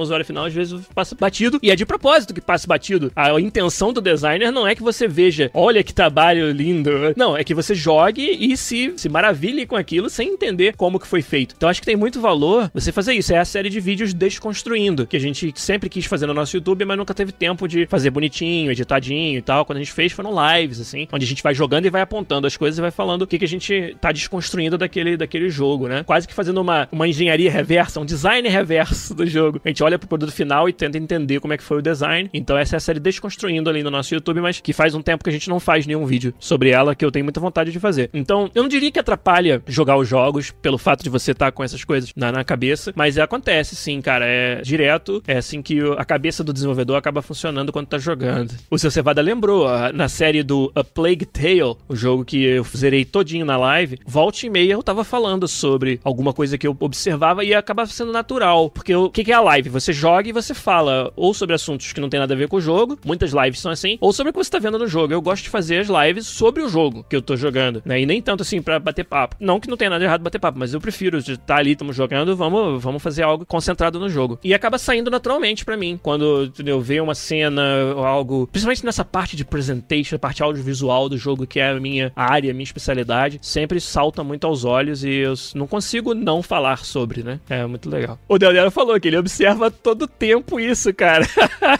[0.00, 1.58] usuário final, às vezes passa batido.
[1.62, 3.12] E é de propósito que passa batido.
[3.14, 6.90] A intenção do designer não é que você veja, olha que trabalho lindo.
[7.16, 11.06] Não, é que você jogue e se, se maravilhe com aquilo sem entender como que
[11.06, 11.54] foi feito.
[11.56, 13.32] Então acho que tem muito valor você fazer isso.
[13.32, 16.84] É a série de vídeos desconstruindo, que a gente sempre quis fazer no nosso YouTube,
[16.84, 19.64] mas nunca teve tempo de fazer bonitinho, editadinho e tal.
[19.64, 22.46] Quando a gente fez, foram lives, assim, onde a gente vai jogando e vai apontando
[22.46, 25.88] as coisas e vai falando o que, que a gente tá desconstruindo daquele, daquele jogo,
[25.88, 26.02] né?
[26.04, 29.60] Quase que fazendo uma, uma engenharia reversa, um design reverso do jogo.
[29.64, 32.28] A gente olha pro produto final e tenta entender como é que foi o design.
[32.34, 35.24] Então essa é a série Desconstruindo ali no nosso YouTube, mas que faz um tempo
[35.24, 37.78] que a gente não faz nenhum vídeo sobre ela, que eu tenho muita vontade de
[37.78, 38.10] fazer.
[38.12, 41.52] Então, eu não diria que atrapalha jogar os jogos pelo fato de você estar tá
[41.52, 44.24] com essas coisas na, na cabeça, mas acontece sim, cara.
[44.26, 48.54] É direto, é assim que a cabeça do desenvolvedor acaba funcionando quando tá jogando.
[48.70, 53.04] O seu Cevada lembrou, na série do A Plague Tale, o jogo que eu zerei
[53.04, 57.44] todinho na live, volta e meia eu tava falando sobre alguma coisa que eu observava
[57.44, 58.70] e acaba sendo natural.
[58.70, 59.68] Porque o que, que é a live?
[59.70, 62.56] Você joga e você fala ou sobre assuntos que não tem nada a ver com
[62.56, 65.12] o jogo, muitas lives são assim, ou sobre o que você tá vendo no jogo.
[65.12, 68.00] Eu gosto de fazer as lives sobre o jogo que eu tô jogando, né?
[68.00, 69.36] E nem tanto assim para bater papo.
[69.40, 71.96] Não que não tenha nada errado bater papo, mas eu prefiro estar tá ali, estamos
[71.96, 74.38] jogando, vamos, vamos fazer algo concentrado no jogo.
[74.42, 75.98] E acaba saindo naturalmente para mim.
[76.02, 77.62] Quando eu vejo uma cena
[77.96, 81.80] ou algo, principalmente nessa parte de presentation, a parte audiovisual do jogo, que é a
[81.80, 86.42] minha área, a minha especialidade, sempre salta muito aos olhos e eu não consigo não
[86.42, 87.40] falar sobre, né?
[87.48, 88.18] É muito legal.
[88.28, 91.26] O Deodero falou que ele observa todo tempo isso, cara.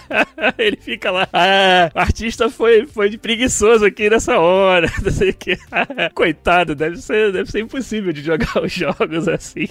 [0.59, 5.31] ele fica lá, ah, o artista foi, foi de preguiçoso aqui nessa hora, não sei
[5.31, 5.57] o que.
[6.15, 9.69] Coitado, deve ser, deve ser impossível de jogar os jogos assim.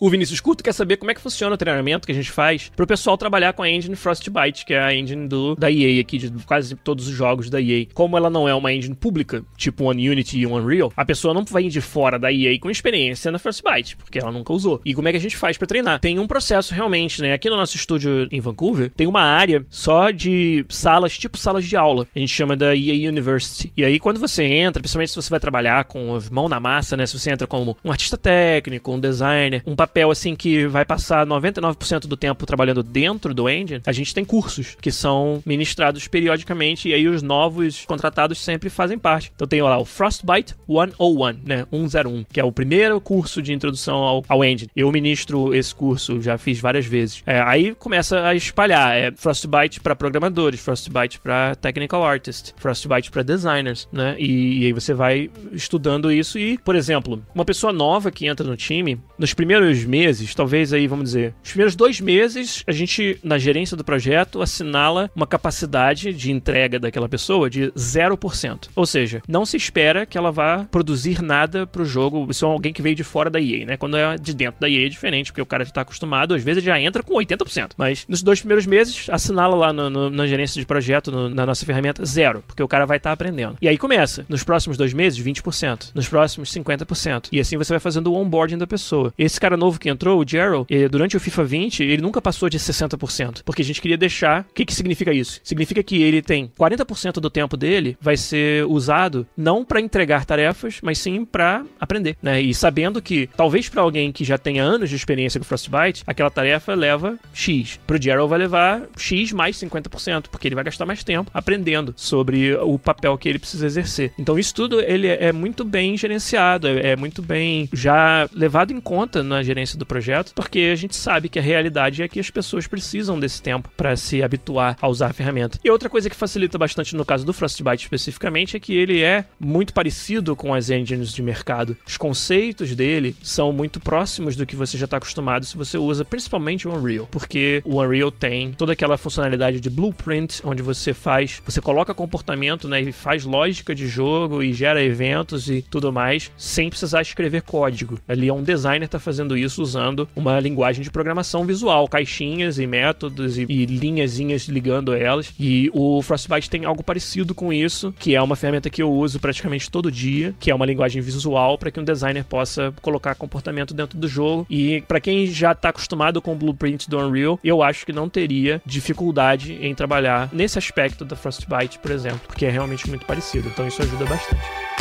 [0.00, 2.70] o Vinícius Curto quer saber como é que funciona o treinamento que a gente faz
[2.74, 6.18] pro pessoal trabalhar com a engine Frostbite, que é a engine do, da EA aqui,
[6.18, 7.86] de quase todos os jogos da EA.
[7.94, 11.44] Como ela não é uma engine pública, tipo One Unity e Unreal, a pessoa não
[11.44, 14.80] vai de fora da EA com experiência na Frostbite, porque ela nunca usou.
[14.84, 16.00] E como é que a gente faz para treinar?
[16.00, 17.32] Tem um processo realmente, né?
[17.32, 21.76] Aqui no nosso estúdio em Vancouver, tem uma área só de salas, tipo salas de
[21.76, 22.06] aula.
[22.14, 23.72] A gente chama da EA University.
[23.76, 27.06] E aí, quando você entra, principalmente se você vai trabalhar com mão na massa, né?
[27.06, 31.26] Se você entra como um artista técnico, um designer, um papel assim que vai passar
[31.26, 36.88] 99% do tempo trabalhando dentro do engine, a gente tem cursos que são ministrados periodicamente
[36.88, 39.32] e aí os novos contratados sempre fazem parte.
[39.34, 41.66] Então tem lá o Frostbite 101, né?
[41.70, 44.70] 101, que é o primeiro curso de introdução ao, ao engine.
[44.74, 47.22] Eu ministro esse curso, já fiz várias vezes.
[47.26, 48.96] É, aí começa a espalhar.
[48.96, 54.14] É Frostbite para programadores, Frostbite para technical artists, Frostbite para designers, né?
[54.18, 58.46] E, e aí você vai estudando isso e, por exemplo, uma pessoa nova que entra
[58.46, 63.18] no time, nos primeiros meses, talvez aí, vamos dizer, os primeiros dois meses, a gente,
[63.22, 68.68] na gerência do projeto, assinala uma capacidade de entrega daquela pessoa de 0%.
[68.74, 72.26] Ou seja, não se espera que ela vá produzir nada pro jogo.
[72.30, 73.76] Isso é alguém que veio de fora da EA, né?
[73.76, 76.42] Quando é de dentro da EA é diferente, porque o cara já tá acostumado, às
[76.42, 77.72] vezes já entra com 80%.
[77.76, 81.46] Mas nos dois primeiros meses, assinala lá no, no, na gerência de projeto, no, na
[81.46, 83.56] nossa ferramenta, zero, porque o cara vai estar tá aprendendo.
[83.60, 84.24] E aí começa.
[84.28, 85.90] Nos próximos dois meses, 20%.
[85.94, 87.28] Nos próximos, 50%.
[87.32, 89.12] E assim você vai fazendo o onboarding da pessoa.
[89.16, 92.58] Esse cara novo que entrou, o Gerald, durante o FIFA 20, ele nunca passou de
[92.58, 93.42] 60%.
[93.44, 94.46] Porque a gente queria deixar.
[94.50, 95.40] O que, que significa isso?
[95.42, 100.78] Significa que ele tem 40% do tempo dele vai ser usado não para entregar tarefas,
[100.82, 102.40] mas sim para aprender, né?
[102.40, 106.30] E sabendo que talvez para alguém que já tenha anos de experiência com Frostbite, aquela
[106.30, 107.78] tarefa leva X.
[107.86, 112.54] Pro Gerald vai levar X mais 50%, porque ele vai gastar mais tempo aprendendo sobre
[112.54, 114.12] o papel que ele precisa exercer.
[114.18, 118.80] Então isso tudo ele é muito bem gerenciado, é, é muito bem já levado em
[118.80, 122.30] conta na gerência do projeto, porque a gente sabe que a realidade é que as
[122.30, 125.58] pessoas precisam desse tempo para se habituar a usar a ferramenta.
[125.64, 129.24] E outra coisa que facilita bastante no caso do Frostbite especificamente é que ele é
[129.38, 131.76] muito parecido com as engines de mercado.
[131.86, 136.04] Os conceitos dele são muito próximos do que você já está acostumado se você usa
[136.04, 141.42] principalmente o Unreal, porque o Unreal tem toda aquela funcionalidade de blueprint, onde você faz,
[141.44, 146.30] você coloca comportamento, né, e faz lógica de jogo e gera eventos e tudo mais,
[146.36, 147.98] sem precisar escrever código.
[148.08, 152.66] Ali é um designer tá fazendo isso usando uma linguagem de programação visual, caixinhas e
[152.66, 155.32] métodos e, e linhazinhas ligando elas.
[155.38, 159.20] E o Frostbite tem algo parecido com isso, que é uma ferramenta que eu uso
[159.20, 163.72] praticamente todo dia, que é uma linguagem visual para que um designer possa colocar comportamento
[163.72, 164.46] dentro do jogo.
[164.50, 168.08] E para quem já está acostumado com o blueprint do Unreal, eu acho que não
[168.08, 173.48] teria dificuldade em trabalhar nesse aspecto da Frostbite, por exemplo, porque é realmente muito parecido.
[173.48, 174.79] Então isso ajuda bastante.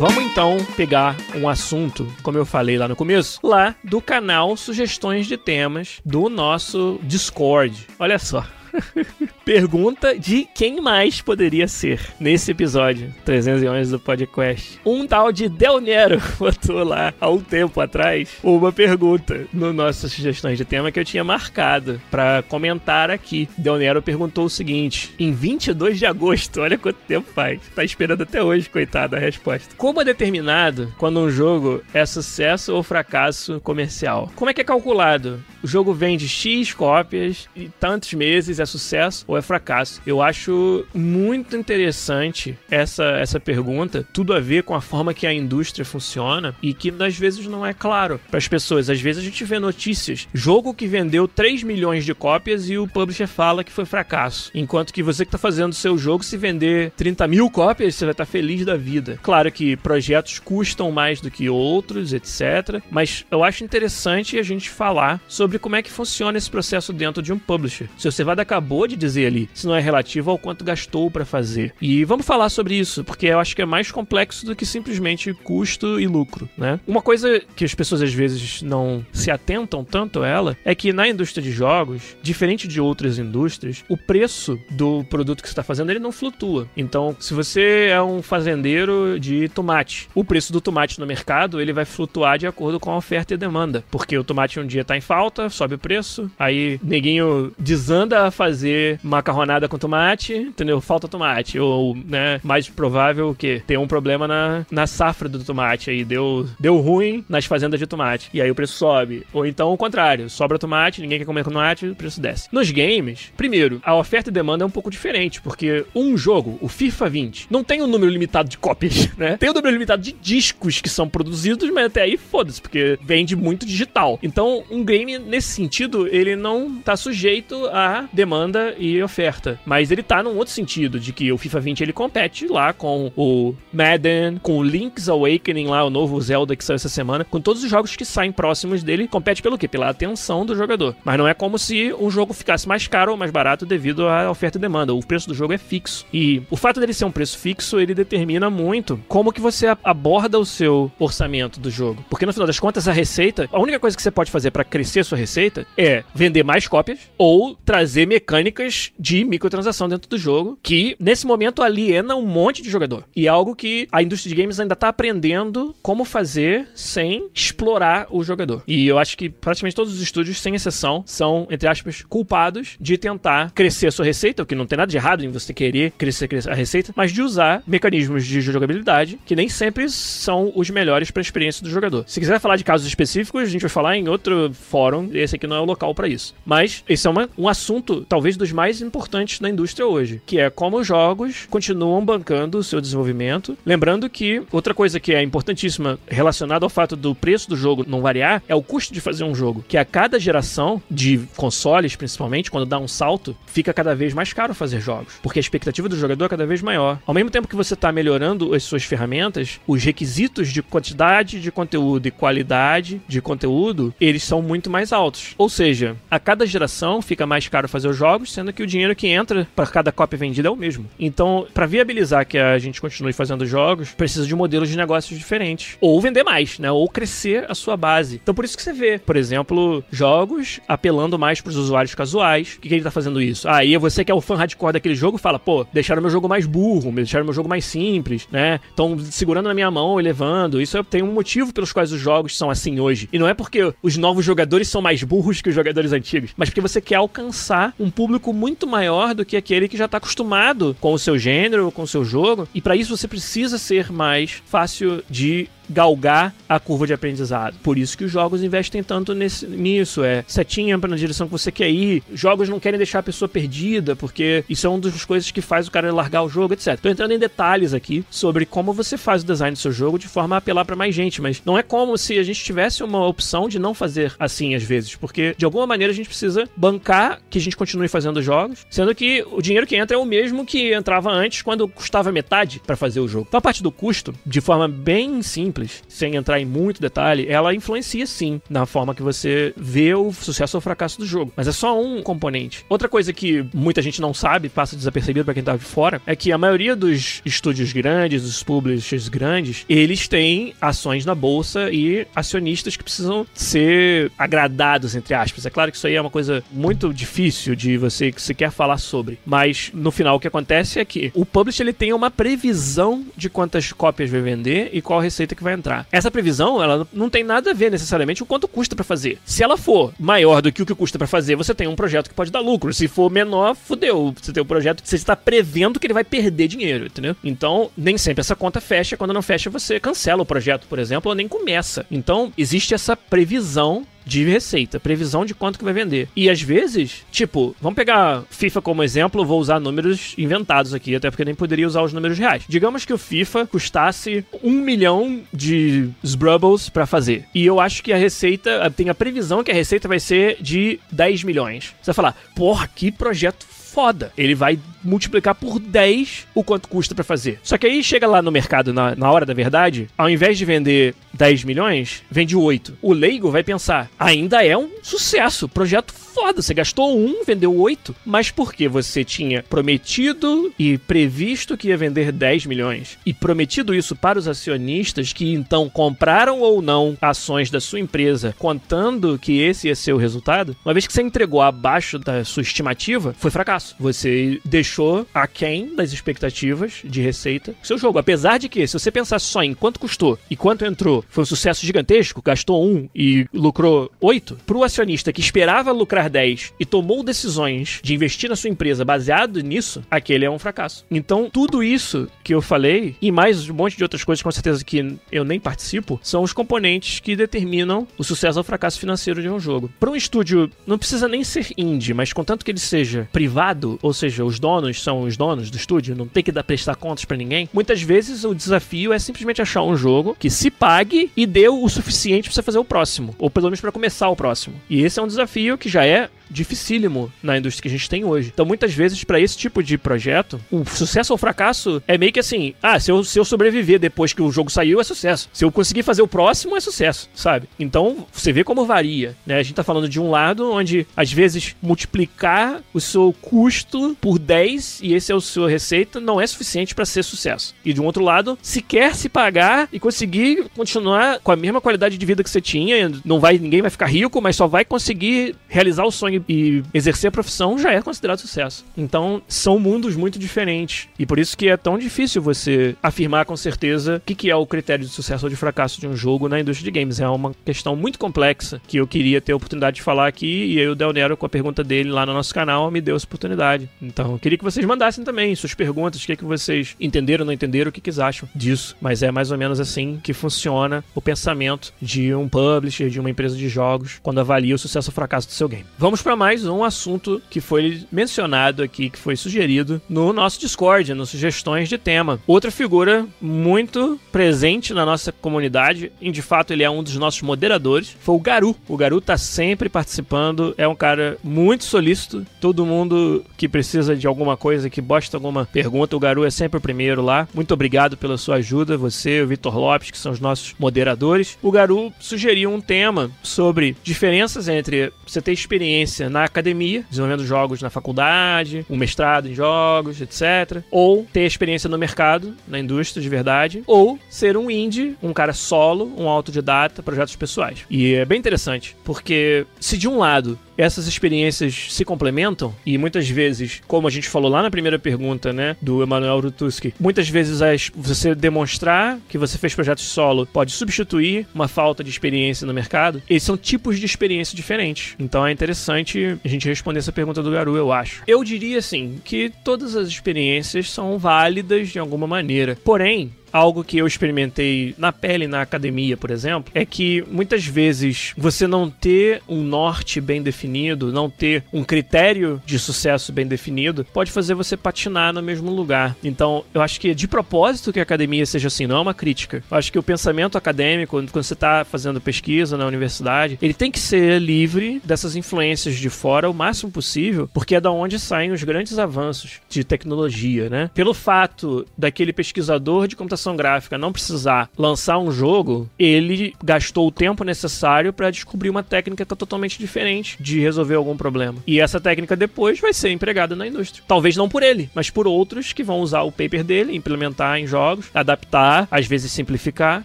[0.00, 5.26] Vamos então pegar um assunto, como eu falei lá no começo, lá do canal Sugestões
[5.26, 7.86] de Temas do nosso Discord.
[7.98, 8.42] Olha só.
[9.44, 14.78] Pergunta de quem mais poderia ser nesse episódio 311 do podcast.
[14.84, 20.12] Um tal de Del Nero botou lá há um tempo atrás uma pergunta no nossas
[20.12, 23.48] sugestões de tema que eu tinha marcado para comentar aqui.
[23.56, 27.60] Del Nero perguntou o seguinte: em 22 de agosto, olha quanto tempo faz.
[27.74, 29.74] Tá esperando até hoje, coitado, a resposta.
[29.76, 34.30] Como é determinado quando um jogo é sucesso ou fracasso comercial?
[34.36, 35.42] Como é que é calculado?
[35.62, 40.02] O jogo vende X cópias e tantos meses é sucesso ou é fracasso?
[40.04, 45.32] Eu acho muito interessante essa, essa pergunta, tudo a ver com a forma que a
[45.32, 48.90] indústria funciona e que às vezes não é claro para as pessoas.
[48.90, 52.88] Às vezes a gente vê notícias, jogo que vendeu 3 milhões de cópias e o
[52.88, 54.50] publisher fala que foi fracasso.
[54.54, 58.12] Enquanto que você que está fazendo seu jogo, se vender 30 mil cópias, você vai
[58.12, 59.18] estar tá feliz da vida.
[59.22, 62.82] Claro que projetos custam mais do que outros, etc.
[62.90, 67.22] Mas eu acho interessante a gente falar sobre como é que funciona esse processo dentro
[67.22, 67.88] de um publisher.
[67.96, 71.24] Se você vai acabou de dizer ali, se não é relativo ao quanto gastou para
[71.24, 71.74] fazer.
[71.80, 75.32] E vamos falar sobre isso, porque eu acho que é mais complexo do que simplesmente
[75.34, 76.80] custo e lucro, né?
[76.86, 80.92] Uma coisa que as pessoas às vezes não se atentam tanto a ela é que
[80.92, 85.62] na indústria de jogos, diferente de outras indústrias, o preço do produto que você está
[85.62, 86.66] fazendo ele não flutua.
[86.76, 91.72] Então, se você é um fazendeiro de tomate, o preço do tomate no mercado ele
[91.72, 94.96] vai flutuar de acordo com a oferta e demanda, porque o tomate um dia está
[94.96, 100.80] em falta, sobe o preço, aí neguinho desanda a fazer macarronada com tomate, entendeu?
[100.80, 101.58] Falta tomate.
[101.58, 106.04] Ou, né, mais provável que ter um problema na, na safra do tomate aí.
[106.04, 108.30] Deu, deu ruim nas fazendas de tomate.
[108.32, 109.26] E aí o preço sobe.
[109.32, 112.48] Ou então o contrário, sobra tomate, ninguém quer comer tomate, o preço desce.
[112.52, 116.68] Nos games, primeiro, a oferta e demanda é um pouco diferente, porque um jogo, o
[116.68, 119.36] FIFA 20, não tem um número limitado de cópias, né?
[119.36, 123.34] Tem um número limitado de discos que são produzidos, mas até aí foda-se, porque vende
[123.34, 124.18] muito digital.
[124.22, 129.58] Então, um game, nesse sentido, ele não tá sujeito a demanda e oferta.
[129.64, 133.12] Mas ele tá num outro sentido, de que o FIFA 20 ele compete lá com
[133.16, 137.40] o Madden, com o Link's Awakening lá, o novo Zelda que saiu essa semana, com
[137.40, 139.68] todos os jogos que saem próximos dele, compete pelo quê?
[139.68, 140.94] Pela atenção do jogador.
[141.04, 144.30] Mas não é como se um jogo ficasse mais caro ou mais barato devido à
[144.30, 144.94] oferta e demanda.
[144.94, 146.06] O preço do jogo é fixo.
[146.12, 150.38] E o fato dele ser um preço fixo, ele determina muito como que você aborda
[150.38, 152.04] o seu orçamento do jogo.
[152.08, 154.64] Porque no final das contas, a receita, a única coisa que você pode fazer para
[154.64, 160.58] crescer sua receita é vender mais cópias ou trazer mecânicas de microtransação dentro do jogo,
[160.62, 163.04] que nesse momento aliena um monte de jogador.
[163.14, 168.06] E é algo que a indústria de games ainda tá aprendendo como fazer sem explorar
[168.10, 168.62] o jogador.
[168.66, 172.96] E eu acho que praticamente todos os estúdios, sem exceção, são, entre aspas, culpados de
[172.98, 175.92] tentar crescer a sua receita, o que não tem nada de errado em você querer
[175.92, 180.70] crescer, crescer a receita, mas de usar mecanismos de jogabilidade que nem sempre são os
[180.70, 182.04] melhores para a experiência do jogador.
[182.06, 185.46] Se quiser falar de casos específicos, a gente vai falar em outro fórum, esse aqui
[185.46, 186.34] não é o local para isso.
[186.44, 190.50] Mas esse é uma, um assunto, talvez, dos mais importantes da indústria hoje, que é
[190.50, 193.56] como os jogos continuam bancando o seu desenvolvimento.
[193.64, 198.00] Lembrando que outra coisa que é importantíssima relacionada ao fato do preço do jogo não
[198.00, 202.50] variar é o custo de fazer um jogo, que a cada geração de consoles, principalmente,
[202.50, 205.96] quando dá um salto, fica cada vez mais caro fazer jogos, porque a expectativa do
[205.96, 206.98] jogador é cada vez maior.
[207.06, 211.50] Ao mesmo tempo que você está melhorando as suas ferramentas, os requisitos de quantidade de
[211.50, 215.34] conteúdo e qualidade de conteúdo, eles são muito mais altos.
[215.36, 218.96] Ou seja, a cada geração fica mais caro fazer os jogos, sendo que o dinheiro
[218.96, 220.86] que entra para cada cópia vendida é o mesmo.
[220.98, 225.76] Então, para viabilizar que a gente continue fazendo jogos, precisa de modelos de negócios diferentes.
[225.80, 226.70] Ou vender mais, né?
[226.70, 228.20] Ou crescer a sua base.
[228.22, 232.54] Então, por isso que você vê, por exemplo, jogos apelando mais para os usuários casuais.
[232.54, 233.48] O que, que ele tá fazendo isso?
[233.48, 236.46] Aí você que é o fã hardcore daquele jogo fala, pô, deixaram meu jogo mais
[236.46, 238.60] burro, deixaram meu jogo mais simples, né?
[238.68, 240.60] Estão segurando na minha mão e levando.
[240.60, 243.08] Isso tem um motivo pelos quais os jogos são assim hoje.
[243.12, 246.48] E não é porque os novos jogadores são mais burros que os jogadores antigos, mas
[246.48, 250.76] porque você quer alcançar um público muito maior do que aquele que já está acostumado
[250.80, 252.48] com o seu gênero, com o seu jogo.
[252.54, 257.56] E para isso você precisa ser mais fácil de galgar a curva de aprendizado.
[257.62, 260.02] Por isso que os jogos investem tanto nesse, nisso.
[260.02, 262.02] É setinha para na direção que você quer ir.
[262.12, 265.68] Jogos não querem deixar a pessoa perdida, porque isso é uma das coisas que faz
[265.68, 266.78] o cara largar o jogo, etc.
[266.80, 270.08] Tô entrando em detalhes aqui sobre como você faz o design do seu jogo de
[270.08, 273.06] forma a apelar para mais gente, mas não é como se a gente tivesse uma
[273.06, 277.20] opção de não fazer assim às vezes, porque de alguma maneira a gente precisa bancar
[277.30, 280.44] que a gente continue fazendo jogos, sendo que o dinheiro que entra é o mesmo
[280.44, 283.26] que entrava antes quando custava metade para fazer o jogo.
[283.28, 287.26] Então a parte do custo, de forma bem simples, simples, sem entrar em muito detalhe,
[287.28, 291.32] ela influencia sim na forma que você vê o sucesso ou fracasso do jogo.
[291.36, 292.64] Mas é só um componente.
[292.68, 296.16] Outra coisa que muita gente não sabe, passa desapercebido para quem tá de fora, é
[296.16, 302.06] que a maioria dos estúdios grandes, dos publishers grandes, eles têm ações na bolsa e
[302.14, 305.46] acionistas que precisam ser agradados, entre aspas.
[305.46, 308.78] É claro que isso aí é uma coisa muito difícil de você que quer falar
[308.78, 309.18] sobre.
[309.24, 313.28] Mas no final o que acontece é que o publisher ele tem uma previsão de
[313.28, 315.86] quantas cópias vai vender e qual receita que vai vai entrar.
[315.90, 319.18] Essa previsão, ela não tem nada a ver necessariamente com quanto custa para fazer.
[319.24, 322.08] Se ela for maior do que o que custa para fazer, você tem um projeto
[322.08, 322.72] que pode dar lucro.
[322.72, 324.14] Se for menor, fudeu.
[324.20, 327.16] Você tem um projeto que você está prevendo que ele vai perder dinheiro, entendeu?
[327.22, 328.96] Então, nem sempre essa conta fecha.
[328.96, 331.86] Quando não fecha, você cancela o projeto, por exemplo, ou nem começa.
[331.90, 336.08] Então, existe essa previsão de receita, previsão de quanto que vai vender.
[336.16, 341.08] E às vezes, tipo, vamos pegar FIFA como exemplo, vou usar números inventados aqui, até
[341.08, 342.42] porque nem poderia usar os números reais.
[342.48, 347.24] Digamos que o FIFA custasse um milhão de Sbrubbles para fazer.
[347.32, 350.80] E eu acho que a receita, tem a previsão que a receita vai ser de
[350.90, 351.72] 10 milhões.
[351.80, 354.12] Você vai falar, porra, que projeto foda.
[354.16, 357.38] Ele vai multiplicar por 10 o quanto custa para fazer.
[357.42, 360.44] Só que aí chega lá no mercado, na, na hora da verdade, ao invés de
[360.44, 362.78] vender 10 milhões, vende 8.
[362.82, 366.42] O leigo vai pensar, ainda é um sucesso, projeto foda.
[366.42, 372.12] Você gastou um, vendeu oito, mas porque você tinha prometido e previsto que ia vender
[372.12, 377.60] 10 milhões e prometido isso para os acionistas que então compraram ou não ações da
[377.60, 381.98] sua empresa, contando que esse ia ser o resultado, uma vez que você entregou abaixo
[381.98, 383.74] da sua estimativa, foi fracasso.
[383.78, 387.98] Você deixou aquém das expectativas de receita seu jogo.
[387.98, 391.26] Apesar de que, se você pensar só em quanto custou e quanto entrou, foi um
[391.26, 396.64] sucesso gigantesco, gastou um e lucrou oito, para o acionista que esperava lucrar 10 e
[396.64, 400.84] tomou decisões de investir na sua empresa baseado nisso, aquele é um fracasso.
[400.90, 404.64] Então, tudo isso que eu falei, e mais um monte de outras coisas com certeza
[404.64, 409.28] que eu nem participo, são os componentes que determinam o sucesso ou fracasso financeiro de
[409.28, 409.70] um jogo.
[409.78, 413.92] Para um estúdio, não precisa nem ser indie, mas contanto que ele seja privado, ou
[413.92, 417.16] seja, os donos são os donos do estúdio, não tem que dar prestar contas para
[417.16, 421.48] ninguém, muitas vezes o desafio é simplesmente achar um jogo que se pague e dê
[421.48, 424.56] o suficiente para você fazer o próximo, ou pelo menos para começar o próximo.
[424.68, 426.19] E esse é um desafio que já é play it.
[426.30, 428.30] Dificílimo na indústria que a gente tem hoje.
[428.32, 432.20] Então, muitas vezes, para esse tipo de projeto, o sucesso ou fracasso é meio que
[432.20, 435.28] assim: ah, se eu, se eu sobreviver depois que o jogo saiu, é sucesso.
[435.32, 437.48] Se eu conseguir fazer o próximo, é sucesso, sabe?
[437.58, 439.38] Então, você vê como varia, né?
[439.38, 444.18] A gente tá falando de um lado onde, às vezes, multiplicar o seu custo por
[444.18, 447.54] 10 e esse é o sua receita não é suficiente para ser sucesso.
[447.64, 451.60] E de um outro lado, se quer se pagar e conseguir continuar com a mesma
[451.60, 454.64] qualidade de vida que você tinha, não vai ninguém vai ficar rico, mas só vai
[454.64, 458.64] conseguir realizar o sonho e exercer a profissão já é considerado sucesso.
[458.76, 460.88] Então, são mundos muito diferentes.
[460.98, 464.36] E por isso que é tão difícil você afirmar com certeza o que, que é
[464.36, 467.00] o critério de sucesso ou de fracasso de um jogo na indústria de games.
[467.00, 470.54] É uma questão muito complexa que eu queria ter a oportunidade de falar aqui.
[470.54, 472.96] E aí o Del Nero, com a pergunta dele lá no nosso canal, me deu
[472.96, 473.68] essa oportunidade.
[473.80, 477.32] Então, eu queria que vocês mandassem também suas perguntas, o que, que vocês entenderam, não
[477.32, 478.76] entenderam, o que, que vocês acham disso.
[478.80, 483.10] Mas é mais ou menos assim que funciona o pensamento de um publisher, de uma
[483.10, 485.66] empresa de jogos, quando avalia o sucesso ou fracasso do seu game.
[485.78, 490.94] Vamos para mais um assunto que foi mencionado aqui, que foi sugerido no nosso Discord,
[490.94, 492.20] nas sugestões de tema.
[492.26, 497.22] Outra figura muito presente na nossa comunidade, e de fato ele é um dos nossos
[497.22, 498.56] moderadores, foi o Garu.
[498.68, 502.26] O Garu tá sempre participando, é um cara muito solícito.
[502.40, 506.58] Todo mundo que precisa de alguma coisa, que bosta alguma pergunta, o Garu é sempre
[506.58, 507.28] o primeiro lá.
[507.34, 511.38] Muito obrigado pela sua ajuda, você, o Vitor Lopes, que são os nossos moderadores.
[511.42, 517.60] O Garu sugeriu um tema sobre diferenças entre você ter experiência na academia, desenvolvendo jogos
[517.60, 520.62] na faculdade, um mestrado em jogos, etc.
[520.70, 523.62] Ou ter experiência no mercado, na indústria de verdade.
[523.66, 527.64] Ou ser um indie, um cara solo, um autodidata, projetos pessoais.
[527.68, 533.08] E é bem interessante, porque se de um lado essas experiências se complementam e muitas
[533.08, 537.40] vezes, como a gente falou lá na primeira pergunta, né, do Emanuel Rutuski, muitas vezes
[537.42, 542.54] as, você demonstrar que você fez projetos solo pode substituir uma falta de experiência no
[542.54, 543.02] mercado.
[543.08, 544.94] Esses são tipos de experiência diferentes.
[544.98, 548.02] Então é interessante a gente responder essa pergunta do Garu, eu acho.
[548.06, 552.56] Eu diria assim que todas as experiências são válidas de alguma maneira.
[552.64, 558.12] Porém, algo que eu experimentei na pele na academia, por exemplo, é que muitas vezes
[558.16, 563.84] você não ter um norte bem definido, não ter um critério de sucesso bem definido,
[563.84, 565.96] pode fazer você patinar no mesmo lugar.
[566.02, 568.94] Então, eu acho que é de propósito que a academia seja assim, não é uma
[568.94, 569.42] crítica.
[569.50, 573.70] Eu acho que o pensamento acadêmico, quando você está fazendo pesquisa na universidade, ele tem
[573.70, 578.32] que ser livre dessas influências de fora o máximo possível, porque é da onde saem
[578.32, 580.70] os grandes avanços de tecnologia, né?
[580.74, 586.88] Pelo fato daquele pesquisador de computação computação gráfica não precisar lançar um jogo, ele gastou
[586.88, 591.38] o tempo necessário para descobrir uma técnica que é totalmente diferente de resolver algum problema.
[591.46, 593.84] E essa técnica depois vai ser empregada na indústria.
[593.86, 597.46] Talvez não por ele, mas por outros que vão usar o paper dele, implementar em
[597.46, 599.84] jogos, adaptar, às vezes simplificar.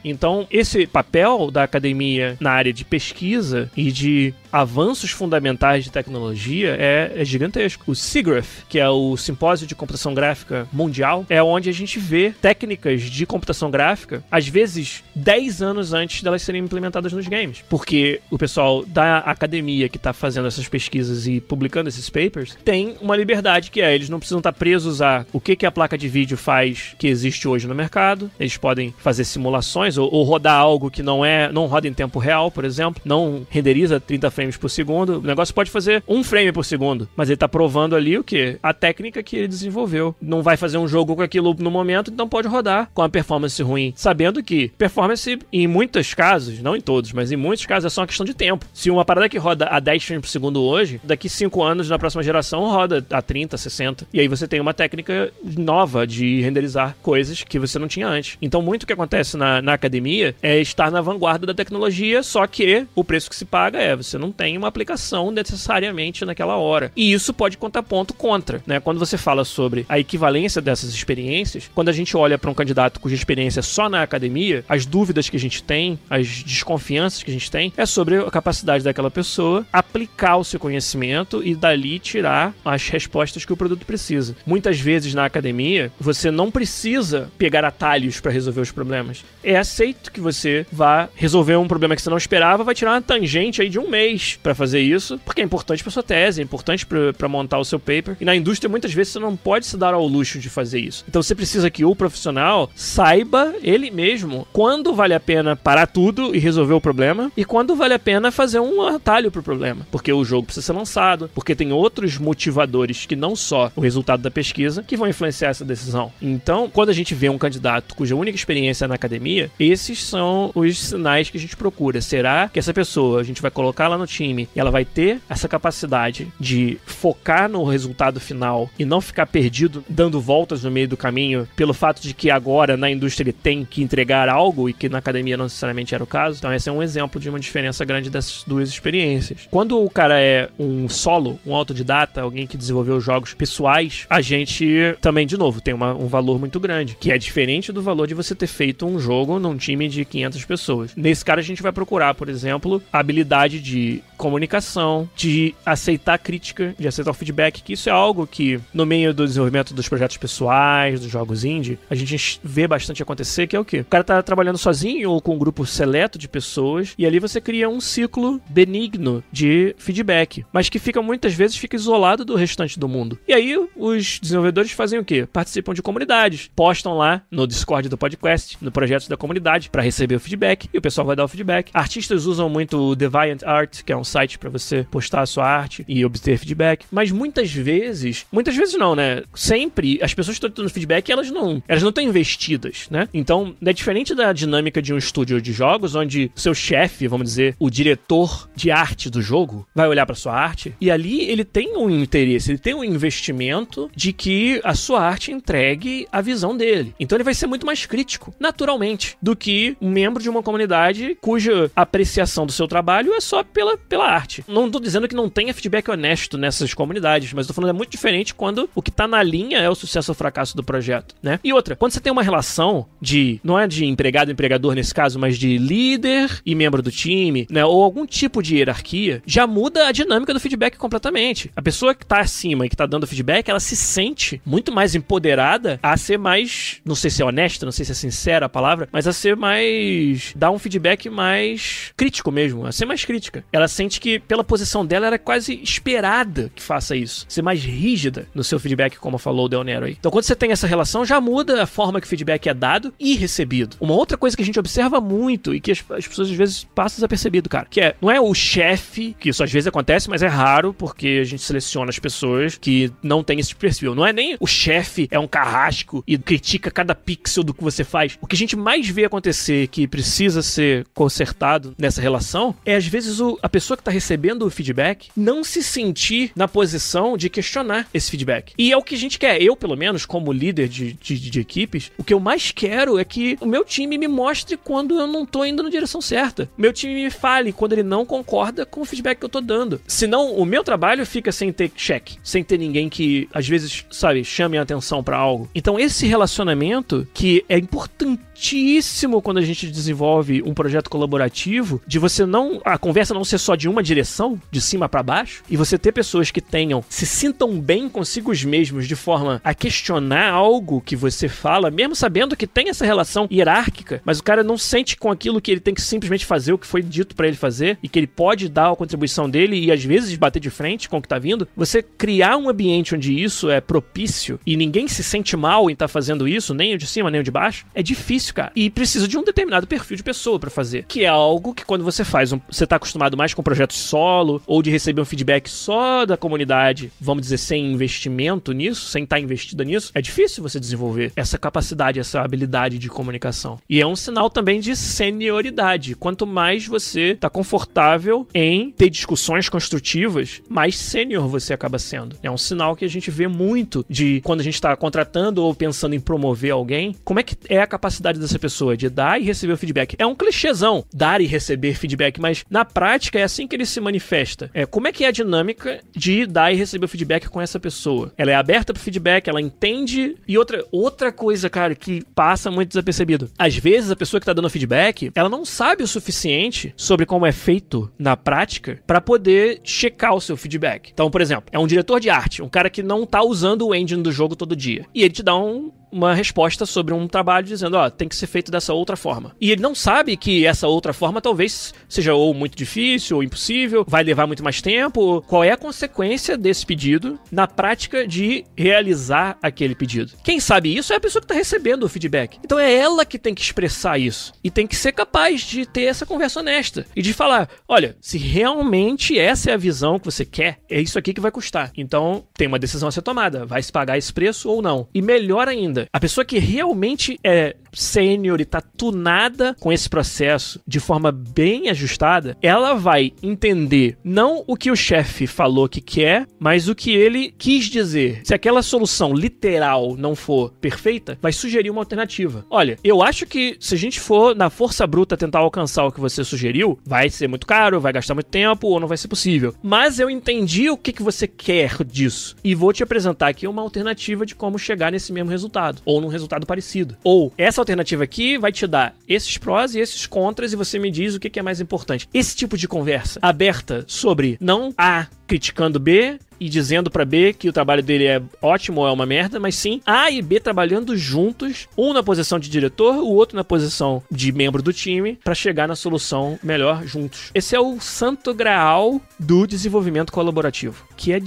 [0.03, 6.77] Então, esse papel da academia na área de pesquisa e de avanços fundamentais de tecnologia
[6.79, 7.91] é, é gigantesco.
[7.91, 12.33] O SIGGRAPH, que é o Simpósio de Computação Gráfica Mundial, é onde a gente vê
[12.41, 17.65] técnicas de computação gráfica, às vezes 10 anos antes delas serem implementadas nos games.
[17.69, 22.95] Porque o pessoal da academia que está fazendo essas pesquisas e publicando esses papers tem
[23.01, 25.71] uma liberdade que é, eles não precisam estar tá presos a o que, que a
[25.71, 28.31] placa de vídeo faz que existe hoje no mercado.
[28.39, 32.19] Eles podem fazer simulações ou, ou rodar algo que não é, não roda em tempo
[32.19, 35.19] real, por exemplo, não renderiza 30 frames por segundo.
[35.19, 38.57] O negócio pode fazer um frame por segundo, mas ele está provando ali o que?
[38.61, 40.15] A técnica que ele desenvolveu.
[40.21, 43.61] Não vai fazer um jogo com aquilo no momento, então pode rodar com a performance
[43.61, 47.93] ruim, sabendo que performance em muitos casos, não em todos, mas em muitos casos é
[47.93, 48.65] só uma questão de tempo.
[48.73, 51.99] Se uma parada que roda a 10 frames por segundo hoje, daqui 5 anos na
[51.99, 54.07] próxima geração roda a 30, 60.
[54.13, 58.37] E aí você tem uma técnica nova de renderizar coisas que você não tinha antes.
[58.41, 62.85] Então muito que acontece na, na academia é estar na vanguarda da tecnologia, só que
[62.95, 66.91] o preço que se paga é você não tem uma aplicação necessariamente naquela hora.
[66.95, 68.79] E isso pode contar ponto contra, né?
[68.79, 72.99] Quando você fala sobre a equivalência dessas experiências, quando a gente olha para um candidato
[72.99, 77.31] cuja experiência é só na academia, as dúvidas que a gente tem, as desconfianças que
[77.31, 81.99] a gente tem, é sobre a capacidade daquela pessoa aplicar o seu conhecimento e dali
[81.99, 84.35] tirar as respostas que o produto precisa.
[84.45, 89.23] Muitas vezes na academia, você não precisa pegar atalhos para resolver os problemas.
[89.43, 93.01] É aceito que você vá resolver um problema que você não esperava, vai tirar uma
[93.01, 96.43] tangente aí de um mês para fazer isso, porque é importante para sua tese, é
[96.43, 98.17] importante para montar o seu paper.
[98.19, 101.03] E na indústria, muitas vezes, você não pode se dar ao luxo de fazer isso.
[101.07, 106.35] Então você precisa que o profissional saiba ele mesmo quando vale a pena parar tudo
[106.35, 109.87] e resolver o problema e quando vale a pena fazer um atalho pro problema.
[109.91, 114.21] Porque o jogo precisa ser lançado, porque tem outros motivadores que não só o resultado
[114.21, 116.11] da pesquisa que vão influenciar essa decisão.
[116.21, 120.51] Então, quando a gente vê um candidato cuja única experiência é na academia, esses são
[120.53, 122.01] os sinais que a gente procura.
[122.01, 125.19] Será que essa pessoa a gente vai colocar lá no time e ela vai ter
[125.29, 130.87] essa capacidade de focar no resultado final e não ficar perdido dando voltas no meio
[130.87, 134.73] do caminho pelo fato de que agora na indústria ele tem que entregar algo e
[134.73, 136.37] que na academia não necessariamente era o caso?
[136.37, 139.47] Então, esse é um exemplo de uma diferença grande dessas duas experiências.
[139.49, 144.95] Quando o cara é um solo, um autodidata, alguém que desenvolveu jogos pessoais, a gente
[145.01, 148.13] também, de novo, tem uma, um valor muito grande, que é diferente do valor de
[148.13, 150.95] você ter feito um jogo num time de 500 pessoas.
[150.95, 156.75] Nesse cara, a gente vai procurar, por exemplo, a habilidade de comunicação, de aceitar crítica,
[156.77, 160.17] de aceitar o feedback, que isso é algo que, no meio do desenvolvimento dos projetos
[160.17, 163.81] pessoais, dos jogos indie, a gente vê bastante acontecer, que é o quê?
[163.81, 167.39] O cara tá trabalhando sozinho ou com um grupo seleto de pessoas, e ali você
[167.41, 172.79] cria um ciclo benigno de feedback, mas que fica muitas vezes fica isolado do restante
[172.79, 173.19] do mundo.
[173.27, 175.27] E aí os desenvolvedores fazem o quê?
[175.31, 180.15] Participam de comunidades, postam lá no Discord do podcast, no projeto da comunidade, para receber
[180.15, 181.69] o feedback, e o pessoal vai dar o feedback.
[181.73, 185.45] Artistas usam muito o Deviant Art, que é um site para você postar a sua
[185.45, 189.23] arte e obter feedback, mas muitas vezes, muitas vezes não, né?
[189.33, 193.07] Sempre as pessoas que estão dando feedback, elas não, elas não estão investidas, né?
[193.13, 197.55] Então, é diferente da dinâmica de um estúdio de jogos onde seu chefe, vamos dizer,
[197.59, 201.77] o diretor de arte do jogo, vai olhar para sua arte e ali ele tem
[201.77, 206.95] um interesse, ele tem um investimento de que a sua arte entregue a visão dele.
[206.99, 211.17] Então ele vai ser muito mais crítico, naturalmente, do que um membro de uma comunidade
[211.21, 214.43] cuja apreciação do seu trabalho é só pela, pela arte.
[214.47, 217.91] Não tô dizendo que não tenha feedback honesto nessas comunidades, mas tô falando é muito
[217.91, 221.39] diferente quando o que tá na linha é o sucesso ou fracasso do projeto, né?
[221.43, 225.19] E outra, quando você tem uma relação de, não é de empregado empregador nesse caso,
[225.19, 229.87] mas de líder e membro do time, né, ou algum tipo de hierarquia, já muda
[229.87, 231.51] a dinâmica do feedback completamente.
[231.55, 234.95] A pessoa que tá acima e que tá dando feedback, ela se sente muito mais
[234.95, 238.49] empoderada a ser mais, não sei se é honesta, não sei se é sincera a
[238.49, 243.43] palavra, mas a ser mais dar um feedback mais crítico mesmo, a ser mais crítica.
[243.51, 248.27] Ela sente que pela posição dela era quase esperada que faça isso, ser mais rígida
[248.33, 249.95] no seu feedback, como falou o Del Nero aí.
[249.99, 252.93] Então quando você tem essa relação, já muda a forma que o feedback é dado
[252.99, 253.77] e recebido.
[253.79, 256.67] Uma outra coisa que a gente observa muito e que as, as pessoas às vezes
[256.75, 260.21] passam desapercebido, cara, que é, não é o chefe, que isso às vezes acontece, mas
[260.21, 263.95] é raro porque a gente seleciona as pessoas que não tem esse perfil.
[263.95, 267.83] Não é nem o chefe é um carrasco e critica cada pixel do que você
[267.83, 268.17] faz.
[268.21, 272.85] O que a gente mais vê acontecer que precisa ser consertado nessa relação é às
[272.85, 277.29] vezes o, a pessoa que está recebendo o feedback não se sentir na posição de
[277.29, 278.51] questionar esse feedback.
[278.57, 279.41] E é o que a gente quer.
[279.41, 283.05] Eu, pelo menos, como líder de, de, de equipes, o que eu mais quero é
[283.05, 286.49] que o meu time me mostre quando eu não tô indo na direção certa.
[286.57, 289.79] Meu time me fale quando ele não concorda com o feedback que eu tô dando.
[289.87, 294.25] Senão, o meu trabalho fica sem ter check, sem ter ninguém que, às vezes, sabe,
[294.25, 295.49] chame a atenção para algo.
[295.55, 302.25] Então, esse relacionamento que é importantíssimo quando a gente desenvolve um projeto colaborativo de você
[302.25, 305.77] não a conversa não ser só de uma direção, de cima para baixo, e você
[305.77, 310.95] ter pessoas que tenham se sintam bem consigo mesmos de forma a questionar algo que
[310.95, 315.11] você fala, mesmo sabendo que tem essa relação hierárquica, mas o cara não sente com
[315.11, 317.87] aquilo que ele tem que simplesmente fazer o que foi dito para ele fazer e
[317.87, 321.01] que ele pode dar a contribuição dele e às vezes bater de frente com o
[321.01, 321.47] que tá vindo.
[321.55, 325.85] Você criar um ambiente onde isso é propício e ninguém se sente mal em estar
[325.85, 328.51] tá fazendo isso, nem o de cima nem o de baixo, é difícil, cara.
[328.55, 331.83] E precisa de um determinado perfil de pessoa para fazer, que é algo que quando
[331.83, 335.49] você faz, um, você tá acostumado mais com projetos solo ou de receber um feedback
[335.49, 340.43] só da comunidade, vamos dizer, sem investimento nisso, sem estar tá investida nisso, é difícil
[340.43, 343.59] você desenvolver essa capacidade, essa habilidade de comunicação.
[343.69, 345.95] E é um sinal também de senioridade.
[345.95, 352.15] Quanto mais você tá confortável em ter discussões construtivas, mais sênior você acaba sendo.
[352.21, 355.53] É um sinal que a gente vê muito de quando a gente está contratando ou
[355.53, 359.25] pensando em promover alguém, como é que é a capacidade dessa pessoa de dar e
[359.25, 359.95] receber o feedback.
[359.97, 363.79] É um clichêzão, dar e receber feedback, mas na prática é assim que ele se
[363.79, 364.49] manifesta.
[364.53, 367.59] É como é que é a dinâmica de dar e receber o feedback com essa
[367.59, 368.13] pessoa.
[368.17, 370.15] Ela é aberta pro feedback, ela entende.
[370.27, 373.29] E outra, outra coisa, cara, que passa muito desapercebido.
[373.37, 377.25] Às vezes a pessoa que tá dando feedback, ela não sabe o suficiente sobre como
[377.25, 380.91] é feito na prática para poder checar o seu feedback.
[380.93, 383.75] Então, por exemplo, é um diretor de arte, um cara que não tá usando o
[383.75, 384.85] engine do jogo todo dia.
[384.93, 388.15] E ele te dá um uma resposta sobre um trabalho dizendo, ó, oh, tem que
[388.15, 389.33] ser feito dessa outra forma.
[389.39, 393.85] E ele não sabe que essa outra forma talvez seja ou muito difícil ou impossível,
[393.87, 395.21] vai levar muito mais tempo.
[395.21, 400.13] Qual é a consequência desse pedido na prática de realizar aquele pedido?
[400.23, 402.39] Quem sabe isso é a pessoa que está recebendo o feedback.
[402.43, 405.83] Então é ela que tem que expressar isso e tem que ser capaz de ter
[405.83, 410.25] essa conversa honesta e de falar, olha, se realmente essa é a visão que você
[410.25, 411.71] quer, é isso aqui que vai custar.
[411.77, 414.87] Então tem uma decisão a ser tomada, vai se pagar esse preço ou não.
[414.93, 420.59] E melhor ainda, a pessoa que realmente é sênior e tá tunada com esse processo
[420.65, 426.25] de forma bem ajustada, ela vai entender não o que o chefe falou que quer,
[426.39, 428.21] mas o que ele quis dizer.
[428.23, 432.45] Se aquela solução literal não for perfeita, vai sugerir uma alternativa.
[432.49, 435.99] Olha, eu acho que se a gente for na força bruta tentar alcançar o que
[435.99, 439.53] você sugeriu, vai ser muito caro, vai gastar muito tempo ou não vai ser possível.
[439.61, 443.61] Mas eu entendi o que, que você quer disso e vou te apresentar aqui uma
[443.61, 446.95] alternativa de como chegar nesse mesmo resultado ou num resultado parecido.
[447.03, 450.91] Ou essa alternativa aqui vai te dar esses prós e esses contras e você me
[450.91, 452.07] diz o que é mais importante.
[452.13, 457.49] Esse tipo de conversa aberta sobre não A criticando B e dizendo para B que
[457.49, 460.97] o trabalho dele é ótimo ou é uma merda, mas sim A e B trabalhando
[460.97, 465.35] juntos, um na posição de diretor, o outro na posição de membro do time, para
[465.35, 467.31] chegar na solução melhor juntos.
[467.33, 471.19] Esse é o santo graal do desenvolvimento colaborativo, que é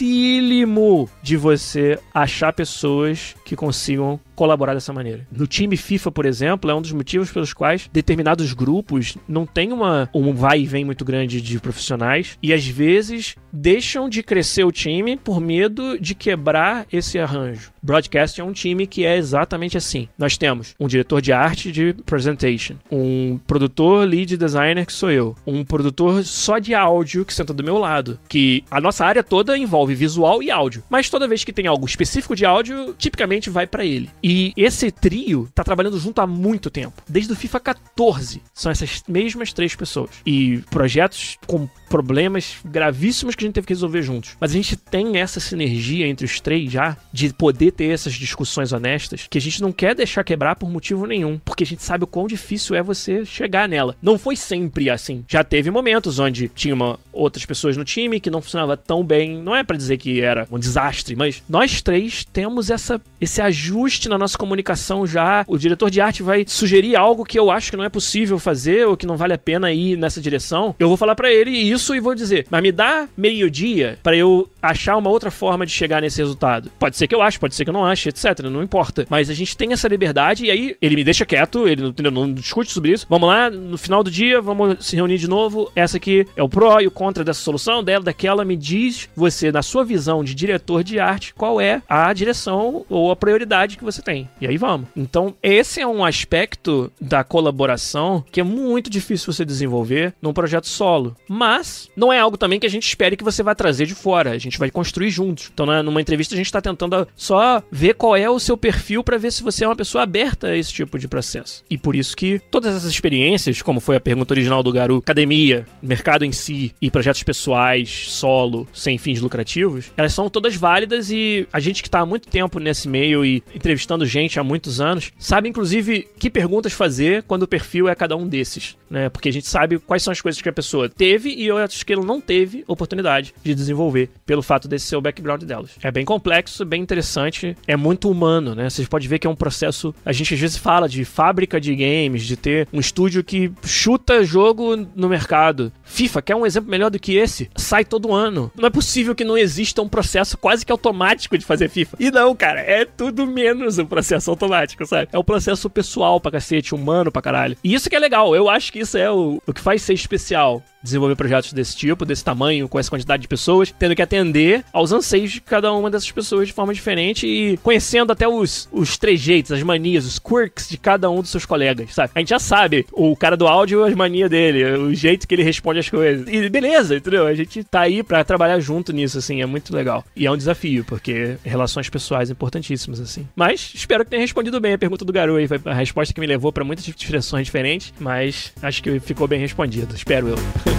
[0.00, 5.26] dificílimo de você achar pessoas que consigam colaborar dessa maneira.
[5.30, 9.70] No time FIFA, por exemplo, é um dos motivos pelos quais determinados grupos não têm
[9.70, 14.64] uma, um vai e vem muito grande de profissionais e às vezes deixam de crescer
[14.64, 17.70] o time por medo de quebrar esse arranjo.
[17.82, 20.08] Broadcast é um time que é exatamente assim.
[20.16, 25.36] Nós temos um diretor de arte de presentation, um produtor lead designer que sou eu,
[25.46, 29.58] um produtor só de áudio que senta do meu lado, que a nossa área toda
[29.58, 33.66] envolve visual e áudio, mas toda vez que tem algo específico de áudio, tipicamente vai
[33.66, 34.08] para ele.
[34.22, 37.02] E esse trio tá trabalhando junto há muito tempo.
[37.08, 40.10] Desde o FIFA 14 são essas mesmas três pessoas.
[40.26, 44.36] E projetos com problemas gravíssimos que a gente teve que resolver juntos.
[44.40, 48.72] Mas a gente tem essa sinergia entre os três já de poder ter essas discussões
[48.72, 52.04] honestas que a gente não quer deixar quebrar por motivo nenhum, porque a gente sabe
[52.04, 53.96] o quão difícil é você chegar nela.
[54.00, 55.24] Não foi sempre assim.
[55.28, 59.42] Já teve momentos onde tinha uma, outras pessoas no time que não funcionava tão bem.
[59.42, 64.08] Não é para dizer que era um desastre, mas nós três temos essa, esse ajuste
[64.08, 65.44] na nossa comunicação já.
[65.48, 68.86] O diretor de arte vai sugerir algo que eu acho que não é possível fazer
[68.86, 70.74] ou que não vale a pena ir nessa direção.
[70.78, 74.48] Eu vou falar para ele isso e vou dizer, mas me dá meio-dia para eu
[74.62, 76.70] achar uma outra forma de chegar nesse resultado.
[76.78, 78.40] Pode ser que eu ache, pode ser que eu não ache, etc.
[78.50, 79.06] Não importa.
[79.08, 82.32] Mas a gente tem essa liberdade e aí ele me deixa quieto, ele não, não
[82.32, 83.06] discute sobre isso.
[83.08, 85.70] Vamos lá, no final do dia, vamos se reunir de novo.
[85.74, 88.44] Essa aqui é o pró e o contra dessa solução, dela, daquela.
[88.44, 93.10] Me diz você, na sua visão de diretor de arte, qual é a direção ou
[93.10, 94.28] a prioridade que você tem.
[94.40, 94.88] E aí vamos.
[94.96, 100.66] Então, esse é um aspecto da colaboração que é muito difícil você desenvolver num projeto
[100.66, 101.16] solo.
[101.28, 104.30] Mas não é algo também que a gente espere que você vai trazer de fora.
[104.30, 105.50] A gente vai construir juntos.
[105.52, 109.18] Então, numa entrevista, a gente está tentando só ver qual é o seu perfil para
[109.18, 111.30] ver se você é uma pessoa aberta a esse tipo de processo.
[111.40, 111.64] processo.
[111.70, 115.66] E por isso que todas essas experiências, como foi a pergunta original do Garu, academia,
[115.82, 121.46] mercado em si e projetos pessoais, solo, sem fins lucrativos, elas são todas válidas e
[121.52, 125.12] a gente que está há muito tempo nesse meio e entrevistando gente há muitos anos,
[125.18, 129.08] sabe inclusive que perguntas fazer quando o perfil é cada um desses, né?
[129.08, 131.92] Porque a gente sabe quais são as coisas que a pessoa teve e outras que
[131.92, 135.72] ela não teve oportunidade de desenvolver pelo fato desse ser o background delas.
[135.82, 138.68] É bem complexo, bem interessante, é muito humano, né?
[138.68, 139.94] Vocês podem ver que é um processo.
[140.04, 144.22] A gente às vezes fala de fábrica de games, de ter um estúdio que chuta
[144.24, 145.72] jogo no mercado.
[145.84, 147.50] FIFA, quer um exemplo melhor do que esse?
[147.56, 148.50] Sai todo ano.
[148.56, 151.96] Não é possível que não exista um processo quase que automático de fazer FIFA.
[151.98, 155.08] E não, cara, é tudo menos um processo automático, sabe?
[155.12, 157.56] É um processo pessoal pra cacete, humano pra caralho.
[157.62, 159.94] E isso que é legal, eu acho que isso é o, o que faz ser
[159.94, 164.64] especial desenvolver projetos desse tipo, desse tamanho, com essa quantidade de pessoas, tendo que atender
[164.72, 168.96] aos anseios de cada uma dessas pessoas de forma diferente e conhecendo até os, os
[168.96, 172.10] trejeitos, as manias, os quirks de cada um dos seus colegas, sabe?
[172.14, 175.42] A gente já sabe o cara do áudio, as manias dele, o jeito que ele
[175.42, 176.26] responde as coisas.
[176.28, 177.26] E beleza, entendeu?
[177.26, 180.04] A gente tá aí para trabalhar junto nisso, assim, é muito legal.
[180.14, 183.28] E é um desafio, porque relações pessoais importantíssimas, assim.
[183.34, 185.48] Mas espero que tenha respondido bem a pergunta do Garoto aí.
[185.48, 189.40] Foi a resposta que me levou para muitas expressões diferentes, mas acho que ficou bem
[189.40, 189.94] respondido.
[189.94, 190.69] Espero eu.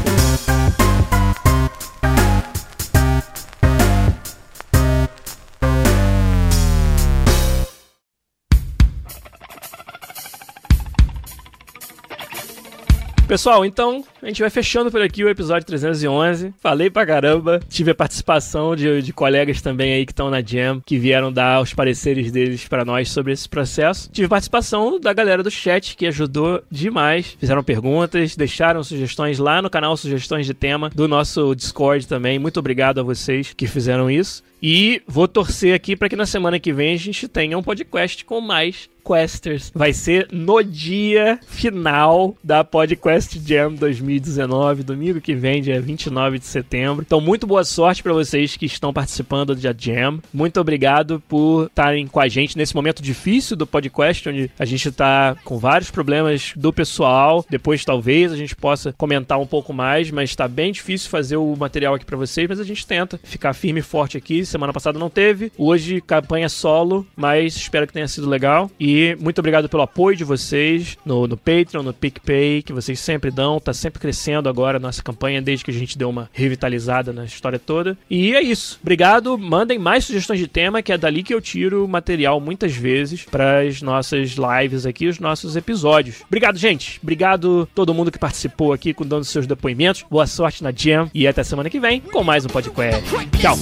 [13.31, 16.53] Pessoal, então a gente vai fechando por aqui o episódio 311.
[16.59, 17.59] Falei pra caramba.
[17.67, 21.61] Tive a participação de, de colegas também aí que estão na Jam, que vieram dar
[21.61, 24.09] os pareceres deles para nós sobre esse processo.
[24.11, 27.35] Tive participação da galera do chat, que ajudou demais.
[27.39, 32.37] Fizeram perguntas, deixaram sugestões lá no canal Sugestões de Tema do nosso Discord também.
[32.37, 34.43] Muito obrigado a vocês que fizeram isso.
[34.61, 38.23] E vou torcer aqui para que na semana que vem a gente tenha um podcast
[38.23, 39.71] com mais Questers.
[39.73, 43.73] Vai ser no dia final da Podcast Jam
[44.19, 47.03] 2019, domingo que vem, dia 29 de setembro.
[47.05, 50.19] Então, muito boa sorte para vocês que estão participando da Jam.
[50.33, 54.89] Muito obrigado por estarem com a gente nesse momento difícil do podcast, onde a gente
[54.89, 57.45] está com vários problemas do pessoal.
[57.49, 61.55] Depois, talvez, a gente possa comentar um pouco mais, mas está bem difícil fazer o
[61.55, 64.99] material aqui para vocês, mas a gente tenta ficar firme e forte aqui semana passada
[64.99, 65.51] não teve.
[65.57, 68.69] Hoje, campanha solo, mas espero que tenha sido legal.
[68.79, 73.31] E muito obrigado pelo apoio de vocês no, no Patreon, no PicPay, que vocês sempre
[73.31, 73.59] dão.
[73.59, 77.23] Tá sempre crescendo agora a nossa campanha, desde que a gente deu uma revitalizada na
[77.23, 77.95] história toda.
[78.09, 78.79] E é isso.
[78.81, 79.37] Obrigado.
[79.37, 83.61] Mandem mais sugestões de tema, que é dali que eu tiro material muitas vezes para
[83.61, 86.23] as nossas lives aqui, os nossos episódios.
[86.27, 86.99] Obrigado, gente.
[87.01, 90.03] Obrigado todo mundo que participou aqui, com dando seus depoimentos.
[90.09, 93.03] Boa sorte na Jam e até semana que vem com mais um podcast.
[93.39, 93.57] Tchau.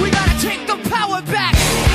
[0.00, 1.91] We gotta take the power back.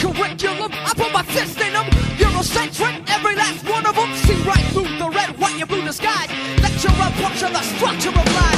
[0.00, 1.86] Curriculum, I put my fist in them.
[2.18, 4.14] Eurocentric, every last one of them.
[4.24, 6.30] See right through the red, white, and blue disguise.
[6.62, 8.55] Lecture up, puncture the structure of life.